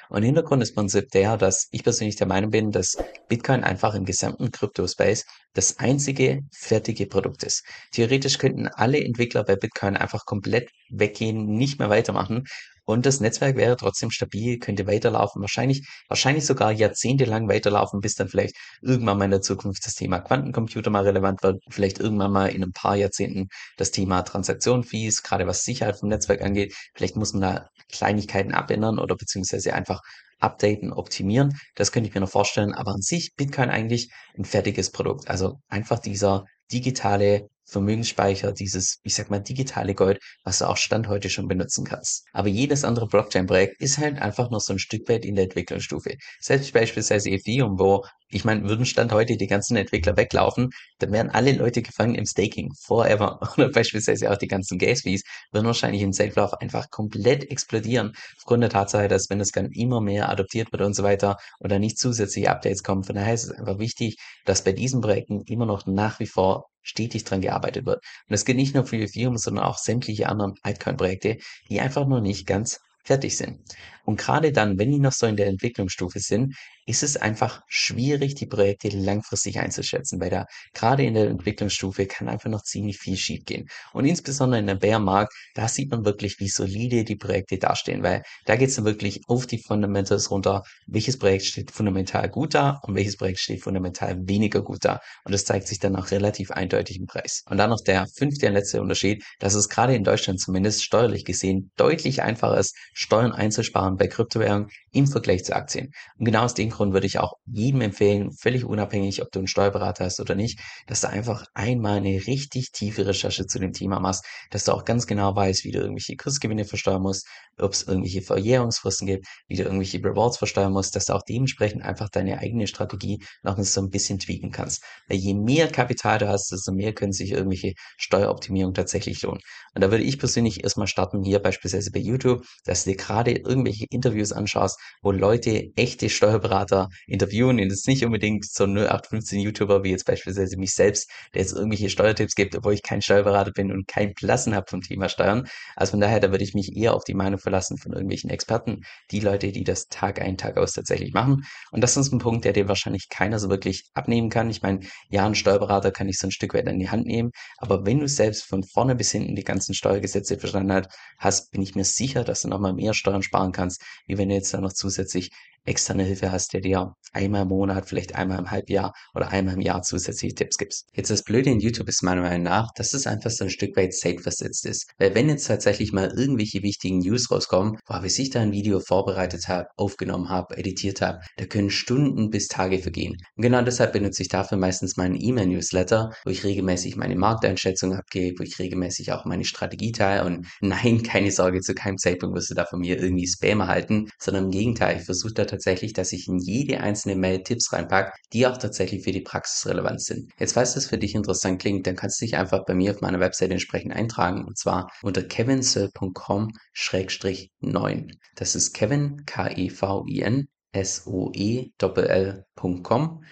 Und 0.09 0.23
Hintergrund 0.23 0.63
ist 0.63 0.75
Prinzip 0.75 1.09
der, 1.11 1.37
dass 1.37 1.67
ich 1.71 1.83
persönlich 1.83 2.15
der 2.15 2.27
Meinung 2.27 2.51
bin, 2.51 2.71
dass 2.71 2.97
Bitcoin 3.27 3.63
einfach 3.63 3.95
im 3.95 4.05
gesamten 4.05 4.51
Crypto-Space 4.51 5.25
das 5.53 5.79
einzige 5.79 6.41
fertige 6.51 7.07
Produkt 7.07 7.43
ist. 7.43 7.63
Theoretisch 7.91 8.37
könnten 8.37 8.67
alle 8.67 9.03
Entwickler 9.03 9.43
bei 9.43 9.55
Bitcoin 9.55 9.97
einfach 9.97 10.25
komplett 10.25 10.69
weggehen, 10.89 11.45
nicht 11.45 11.79
mehr 11.79 11.89
weitermachen. 11.89 12.45
Und 12.89 13.05
das 13.05 13.19
Netzwerk 13.19 13.55
wäre 13.55 13.77
trotzdem 13.77 14.09
stabil, 14.09 14.57
könnte 14.57 14.87
weiterlaufen, 14.87 15.41
wahrscheinlich, 15.41 15.87
wahrscheinlich 16.07 16.43
sogar 16.43 16.71
jahrzehntelang 16.71 17.47
weiterlaufen, 17.47 17.99
bis 17.99 18.15
dann 18.15 18.29
vielleicht 18.29 18.55
irgendwann 18.81 19.19
mal 19.19 19.25
in 19.25 19.29
der 19.29 19.41
Zukunft 19.41 19.85
das 19.85 19.93
Thema 19.93 20.17
Quantencomputer 20.17 20.89
mal 20.89 21.03
relevant 21.03 21.43
wird, 21.43 21.61
vielleicht 21.69 21.99
irgendwann 21.99 22.31
mal 22.31 22.47
in 22.47 22.63
ein 22.63 22.71
paar 22.71 22.95
Jahrzehnten 22.95 23.49
das 23.77 23.91
Thema 23.91 24.23
Transaktionenfees, 24.23 25.21
gerade 25.21 25.45
was 25.45 25.61
Sicherheit 25.61 25.99
vom 25.99 26.09
Netzwerk 26.09 26.41
angeht, 26.41 26.73
vielleicht 26.95 27.15
muss 27.15 27.33
man 27.33 27.41
da 27.43 27.69
Kleinigkeiten 27.91 28.53
abändern 28.53 28.99
oder 28.99 29.15
beziehungsweise 29.15 29.73
einfach 29.73 30.01
updaten, 30.39 30.93
optimieren. 30.93 31.57
Das 31.75 31.91
könnte 31.91 32.07
ich 32.07 32.15
mir 32.15 32.21
noch 32.21 32.29
vorstellen, 32.29 32.73
aber 32.73 32.91
an 32.91 33.01
sich 33.01 33.33
Bitcoin 33.35 33.69
eigentlich 33.69 34.11
ein 34.37 34.45
fertiges 34.45 34.91
Produkt. 34.91 35.29
Also 35.29 35.59
einfach 35.67 35.99
dieser 35.99 36.45
digitale 36.71 37.49
Vermögensspeicher, 37.69 38.51
dieses, 38.51 38.99
ich 39.03 39.15
sag 39.15 39.29
mal, 39.29 39.39
digitale 39.39 39.95
Gold, 39.95 40.19
was 40.43 40.59
du 40.59 40.65
auch 40.67 40.77
Stand 40.77 41.07
heute 41.07 41.29
schon 41.29 41.47
benutzen 41.47 41.85
kannst. 41.85 42.25
Aber 42.33 42.49
jedes 42.49 42.83
andere 42.83 43.07
Blockchain-Projekt 43.07 43.81
ist 43.81 43.97
halt 43.97 44.21
einfach 44.21 44.49
noch 44.49 44.61
so 44.61 44.73
ein 44.73 44.79
Stück 44.79 45.07
weit 45.09 45.25
in 45.25 45.35
der 45.35 45.45
Entwicklungsstufe. 45.45 46.15
Selbst 46.39 46.73
beispielsweise 46.73 47.29
Ethereum, 47.29 47.79
wo, 47.79 48.05
ich 48.29 48.45
meine, 48.45 48.67
würden 48.67 48.85
Stand 48.85 49.11
heute 49.11 49.37
die 49.37 49.47
ganzen 49.47 49.77
Entwickler 49.77 50.17
weglaufen, 50.17 50.69
dann 50.99 51.11
wären 51.11 51.29
alle 51.29 51.53
Leute 51.53 51.81
gefangen 51.81 52.15
im 52.15 52.25
Staking, 52.25 52.71
forever. 52.85 53.39
Oder 53.57 53.69
beispielsweise 53.69 54.31
auch 54.31 54.37
die 54.37 54.47
ganzen 54.47 54.77
Gas-Fees 54.77 55.23
würden 55.51 55.67
wahrscheinlich 55.67 56.01
im 56.01 56.13
Safe-Lauf 56.13 56.53
einfach 56.55 56.89
komplett 56.89 57.49
explodieren, 57.49 58.13
aufgrund 58.37 58.63
der 58.63 58.69
Tatsache, 58.69 59.07
dass 59.07 59.29
wenn 59.29 59.39
das 59.39 59.51
dann 59.51 59.71
immer 59.71 60.01
mehr 60.01 60.29
adoptiert 60.29 60.71
wird 60.71 60.81
und 60.81 60.95
so 60.95 61.03
weiter 61.03 61.37
dann 61.69 61.81
nicht 61.81 61.99
zusätzliche 61.99 62.49
Updates 62.49 62.83
kommen. 62.83 63.03
Von 63.03 63.15
daher 63.15 63.33
ist 63.33 63.45
es 63.45 63.51
einfach 63.51 63.79
wichtig, 63.79 64.17
dass 64.45 64.63
bei 64.63 64.73
diesen 64.73 65.01
Projekten 65.01 65.41
immer 65.45 65.65
noch 65.65 65.85
nach 65.85 66.19
wie 66.19 66.25
vor 66.25 66.65
stetig 66.81 67.23
dran 67.23 67.41
gearbeitet 67.41 67.85
wird. 67.85 67.97
Und 67.97 68.31
das 68.31 68.45
gilt 68.45 68.57
nicht 68.57 68.75
nur 68.75 68.85
für 68.85 68.97
Ethereum, 68.97 69.37
sondern 69.37 69.65
auch 69.65 69.77
sämtliche 69.77 70.27
anderen 70.29 70.55
Altcoin-Projekte, 70.63 71.37
die 71.69 71.79
einfach 71.79 72.07
noch 72.07 72.21
nicht 72.21 72.47
ganz 72.47 72.79
fertig 73.09 73.35
sind. 73.35 73.59
Und 74.05 74.17
gerade 74.17 74.51
dann, 74.51 74.77
wenn 74.77 74.91
die 74.91 74.99
noch 74.99 75.11
so 75.11 75.25
in 75.25 75.35
der 75.35 75.47
Entwicklungsstufe 75.47 76.19
sind, 76.19 76.55
ist 76.87 77.03
es 77.03 77.17
einfach 77.17 77.61
schwierig, 77.67 78.33
die 78.33 78.47
Projekte 78.47 78.89
langfristig 78.89 79.59
einzuschätzen, 79.59 80.19
weil 80.19 80.31
da 80.31 80.45
gerade 80.73 81.03
in 81.03 81.13
der 81.13 81.27
Entwicklungsstufe 81.27 82.07
kann 82.07 82.27
einfach 82.27 82.49
noch 82.49 82.63
ziemlich 82.63 82.97
viel 82.97 83.15
schief 83.15 83.45
gehen. 83.45 83.67
Und 83.93 84.05
insbesondere 84.05 84.59
in 84.59 84.65
der 84.65 84.75
Bärmarkt, 84.75 85.33
da 85.53 85.67
sieht 85.67 85.91
man 85.91 86.05
wirklich, 86.05 86.39
wie 86.39 86.47
solide 86.47 87.03
die 87.03 87.15
Projekte 87.15 87.59
dastehen, 87.59 88.01
weil 88.01 88.23
da 88.45 88.55
geht 88.55 88.69
es 88.69 88.75
dann 88.75 88.85
wirklich 88.85 89.21
auf 89.27 89.45
die 89.45 89.59
Fundamentals 89.59 90.31
runter, 90.31 90.63
welches 90.87 91.19
Projekt 91.19 91.45
steht 91.45 91.69
fundamental 91.69 92.27
gut 92.29 92.55
da 92.55 92.79
und 92.81 92.95
welches 92.95 93.17
Projekt 93.17 93.39
steht 93.39 93.61
fundamental 93.61 94.17
weniger 94.27 94.63
gut 94.63 94.83
da. 94.85 94.99
Und 95.25 95.33
das 95.33 95.45
zeigt 95.45 95.67
sich 95.67 95.77
dann 95.77 95.95
auch 95.95 96.09
relativ 96.09 96.49
eindeutig 96.49 96.97
im 96.97 97.05
Preis. 97.05 97.43
Und 97.47 97.57
dann 97.57 97.69
noch 97.69 97.81
der 97.81 98.07
fünfte 98.17 98.47
und 98.47 98.53
letzte 98.53 98.81
Unterschied, 98.81 99.23
dass 99.37 99.53
es 99.53 99.69
gerade 99.69 99.93
in 99.93 100.03
Deutschland 100.03 100.39
zumindest 100.39 100.83
steuerlich 100.83 101.23
gesehen 101.23 101.69
deutlich 101.75 102.23
einfacher 102.23 102.57
ist, 102.57 102.75
Steuern 102.99 103.31
einzusparen 103.31 103.95
bei 103.95 104.07
Kryptowährungen 104.07 104.71
im 104.91 105.07
Vergleich 105.07 105.43
zu 105.45 105.55
Aktien. 105.55 105.91
Und 106.17 106.25
genau 106.25 106.43
aus 106.43 106.53
dem 106.53 106.69
Grund 106.69 106.93
würde 106.93 107.07
ich 107.07 107.19
auch 107.19 107.33
jedem 107.45 107.81
empfehlen, 107.81 108.31
völlig 108.31 108.65
unabhängig, 108.65 109.21
ob 109.21 109.31
du 109.31 109.39
einen 109.39 109.47
Steuerberater 109.47 110.05
hast 110.05 110.19
oder 110.19 110.35
nicht, 110.35 110.59
dass 110.87 111.01
du 111.01 111.09
einfach 111.09 111.45
einmal 111.53 111.97
eine 111.97 112.27
richtig 112.27 112.71
tiefe 112.71 113.05
Recherche 113.05 113.45
zu 113.45 113.59
dem 113.59 113.73
Thema 113.73 113.99
machst, 113.99 114.25
dass 114.49 114.65
du 114.65 114.71
auch 114.71 114.85
ganz 114.85 115.07
genau 115.07 115.35
weißt, 115.35 115.63
wie 115.63 115.71
du 115.71 115.79
irgendwelche 115.79 116.15
Kursgewinne 116.15 116.65
versteuern 116.65 117.01
musst, 117.01 117.27
ob 117.57 117.73
es 117.73 117.83
irgendwelche 117.83 118.21
Verjährungsfristen 118.21 119.07
gibt, 119.07 119.27
wie 119.47 119.55
du 119.55 119.63
irgendwelche 119.63 119.97
Rewards 119.99 120.37
versteuern 120.37 120.73
musst, 120.73 120.95
dass 120.95 121.05
du 121.05 121.13
auch 121.13 121.23
dementsprechend 121.23 121.83
einfach 121.83 122.09
deine 122.09 122.39
eigene 122.39 122.67
Strategie 122.67 123.23
noch 123.43 123.57
so 123.59 123.81
ein 123.81 123.89
bisschen 123.89 124.19
tweaken 124.19 124.51
kannst. 124.51 124.83
Weil 125.07 125.17
je 125.17 125.33
mehr 125.33 125.67
Kapital 125.67 126.19
du 126.19 126.27
hast, 126.27 126.51
desto 126.51 126.71
mehr 126.71 126.93
können 126.93 127.11
sich 127.11 127.31
irgendwelche 127.31 127.73
Steueroptimierungen 127.97 128.73
tatsächlich 128.73 129.21
lohnen. 129.21 129.41
Und 129.75 129.81
da 129.81 129.91
würde 129.91 130.03
ich 130.03 130.19
persönlich 130.19 130.63
erstmal 130.63 130.87
starten, 130.87 131.23
hier 131.23 131.39
beispielsweise 131.39 131.91
bei 131.91 131.99
YouTube, 131.99 132.43
dass 132.65 132.83
du 132.83 132.91
dir 132.91 132.97
gerade 132.97 133.31
irgendwelche 133.31 133.85
Interviews 133.89 134.31
anschaust, 134.31 134.78
wo 135.01 135.11
Leute 135.11 135.71
echte 135.75 136.09
Steuerberater 136.09 136.89
interviewen 137.07 137.59
und 137.59 137.69
jetzt 137.69 137.87
nicht 137.87 138.03
unbedingt 138.03 138.45
so 138.45 138.65
0815 138.65 139.39
YouTuber 139.39 139.83
wie 139.83 139.91
jetzt 139.91 140.05
beispielsweise 140.05 140.57
mich 140.57 140.73
selbst, 140.73 141.09
der 141.33 141.41
jetzt 141.41 141.53
irgendwelche 141.53 141.89
Steuertipps 141.89 142.35
gibt, 142.35 142.55
obwohl 142.55 142.73
ich 142.73 142.83
kein 142.83 143.01
Steuerberater 143.01 143.51
bin 143.51 143.71
und 143.71 143.87
kein 143.87 144.13
Blassen 144.13 144.55
habe 144.55 144.65
vom 144.69 144.81
Thema 144.81 145.09
Steuern. 145.09 145.47
Also 145.75 145.91
von 145.91 145.99
daher, 145.99 146.19
da 146.19 146.31
würde 146.31 146.43
ich 146.43 146.53
mich 146.53 146.75
eher 146.75 146.93
auf 146.93 147.03
die 147.03 147.13
Meinung 147.13 147.39
verlassen 147.39 147.77
von 147.77 147.93
irgendwelchen 147.93 148.29
Experten, 148.29 148.81
die 149.11 149.19
Leute, 149.19 149.51
die 149.51 149.63
das 149.63 149.87
Tag 149.87 150.21
ein, 150.21 150.37
Tag 150.37 150.57
aus 150.57 150.73
tatsächlich 150.73 151.13
machen. 151.13 151.45
Und 151.71 151.81
das 151.81 151.97
ist 151.97 152.11
ein 152.11 152.19
Punkt, 152.19 152.45
der 152.45 152.53
dir 152.53 152.67
wahrscheinlich 152.67 153.09
keiner 153.09 153.39
so 153.39 153.49
wirklich 153.49 153.89
abnehmen 153.93 154.29
kann. 154.29 154.49
Ich 154.49 154.61
meine, 154.61 154.81
ja, 155.09 155.25
ein 155.25 155.35
Steuerberater 155.35 155.91
kann 155.91 156.09
ich 156.09 156.17
so 156.17 156.27
ein 156.27 156.31
Stück 156.31 156.53
weit 156.53 156.67
in 156.67 156.79
die 156.79 156.89
Hand 156.89 157.05
nehmen, 157.05 157.31
aber 157.57 157.85
wenn 157.85 157.99
du 157.99 158.07
selbst 158.07 158.43
von 158.43 158.63
vorne 158.63 158.95
bis 158.95 159.11
hinten 159.11 159.35
die 159.35 159.43
ganzen 159.43 159.73
Steuergesetze 159.73 160.37
verstanden 160.37 160.87
hast, 161.17 161.51
bin 161.51 161.61
ich 161.61 161.75
mir 161.75 161.85
sicher, 161.85 162.23
dass 162.23 162.41
du 162.41 162.47
nochmal 162.47 162.73
mehr 162.73 162.93
Steuern 162.93 163.23
sparen 163.23 163.51
kannst, 163.51 163.83
wie 164.07 164.17
wenn 164.17 164.29
du 164.29 164.35
jetzt 164.35 164.53
dann 164.53 164.63
noch 164.69 164.73
zusätzlich 164.73 165.31
externe 165.65 166.03
Hilfe 166.03 166.31
hast, 166.31 166.53
der 166.53 166.61
dir 166.61 166.93
einmal 167.13 167.43
im 167.43 167.49
Monat, 167.49 167.87
vielleicht 167.87 168.15
einmal 168.15 168.39
im 168.39 168.51
Halbjahr 168.51 168.93
oder 169.15 169.29
einmal 169.29 169.55
im 169.55 169.61
Jahr 169.61 169.81
zusätzliche 169.81 170.35
Tipps 170.35 170.57
gibst. 170.57 170.87
Jetzt 170.93 171.09
das 171.09 171.23
Blöde 171.23 171.49
in 171.49 171.59
YouTube 171.59 171.87
ist 171.89 172.03
meiner 172.03 172.21
Meinung 172.21 172.43
nach, 172.43 172.71
dass 172.75 172.93
es 172.93 173.07
einfach 173.07 173.31
so 173.31 173.45
ein 173.45 173.49
Stück 173.49 173.75
weit 173.75 173.93
safe 173.93 174.19
versetzt 174.19 174.65
ist. 174.65 174.91
Weil 174.97 175.15
wenn 175.15 175.29
jetzt 175.29 175.47
tatsächlich 175.47 175.91
mal 175.91 176.11
irgendwelche 176.15 176.61
wichtigen 176.61 176.99
News 176.99 177.31
rauskommen, 177.31 177.77
wo 177.87 178.03
ich 178.03 178.13
sich 178.13 178.29
da 178.29 178.41
ein 178.41 178.51
Video 178.51 178.79
vorbereitet 178.79 179.47
habe, 179.47 179.67
aufgenommen 179.77 180.29
habe, 180.29 180.57
editiert 180.57 181.01
habe, 181.01 181.19
da 181.37 181.45
können 181.45 181.69
Stunden 181.69 182.29
bis 182.29 182.47
Tage 182.47 182.79
vergehen. 182.79 183.17
Und 183.35 183.43
genau 183.43 183.61
deshalb 183.61 183.93
benutze 183.93 184.21
ich 184.21 184.29
dafür 184.29 184.57
meistens 184.57 184.97
meinen 184.97 185.19
E-Mail-Newsletter, 185.19 186.11
wo 186.23 186.29
ich 186.29 186.43
regelmäßig 186.43 186.95
meine 186.95 187.15
Markteinschätzung 187.15 187.93
abgebe, 187.93 188.39
wo 188.39 188.43
ich 188.43 188.59
regelmäßig 188.59 189.11
auch 189.11 189.25
meine 189.25 189.45
Strategie 189.45 189.91
teile 189.91 190.25
und 190.25 190.47
nein, 190.61 191.03
keine 191.03 191.31
Sorge, 191.31 191.61
zu 191.61 191.73
keinem 191.73 191.97
Zeitpunkt 191.97 192.35
wirst 192.35 192.49
du 192.49 192.55
da 192.55 192.65
von 192.65 192.79
mir 192.79 192.99
irgendwie 192.99 193.27
Spam 193.27 193.61
erhalten, 193.61 194.09
sondern 194.19 194.45
im 194.45 194.51
Gegenteil, 194.51 194.97
ich 194.97 195.05
versuche 195.05 195.33
da 195.33 195.45
tatsächlich, 195.49 195.93
dass 195.93 196.13
ich 196.13 196.27
in 196.27 196.39
jede 196.39 196.81
einzelne 196.81 197.15
Mail 197.15 197.43
Tipps 197.43 197.71
reinpacke, 197.73 198.13
die 198.33 198.47
auch 198.47 198.57
tatsächlich 198.57 199.03
für 199.03 199.11
die 199.11 199.21
Praxis 199.21 199.67
relevant 199.67 200.01
sind. 200.01 200.31
Jetzt, 200.39 200.53
falls 200.53 200.73
das 200.75 200.85
für 200.87 200.97
dich 200.97 201.13
interessant 201.15 201.61
klingt, 201.61 201.87
dann 201.87 201.95
kannst 201.95 202.19
du 202.21 202.25
dich 202.25 202.35
einfach 202.37 202.65
bei 202.65 202.73
mir 202.73 202.91
auf 202.91 202.99
meiner 203.01 203.19
Webseite 203.19 203.53
entsprechend 203.53 203.93
eintragen 203.93 204.45
und 204.45 204.57
zwar 204.57 204.89
unter 205.01 205.23
kevinsoe.com-9. 205.23 208.13
Das 208.35 208.55
ist 208.55 208.73
Kevin, 208.73 209.25
K-E-V-I-N, 209.25 210.47
S-O-E-L-L.com, 210.71 211.73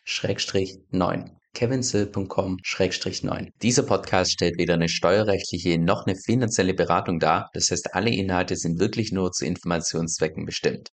Schrägstrich 0.04 0.80
9 0.90 1.38
kevinsill.com-9. 1.58 3.48
Dieser 3.64 3.82
Podcast 3.82 4.34
stellt 4.34 4.60
weder 4.60 4.76
eine 4.76 4.90
steuerrechtliche 4.90 5.80
noch 5.80 6.06
eine 6.06 6.16
finanzielle 6.16 6.76
Beratung 6.76 7.20
dar. 7.20 7.50
Das 7.54 7.72
heißt, 7.72 7.96
alle 7.96 8.12
Inhalte 8.12 8.56
sind 8.56 8.80
wirklich 8.80 9.12
nur 9.12 9.32
zu 9.32 9.44
Informationszwecken 9.44 10.46
bestimmt. 10.46 10.86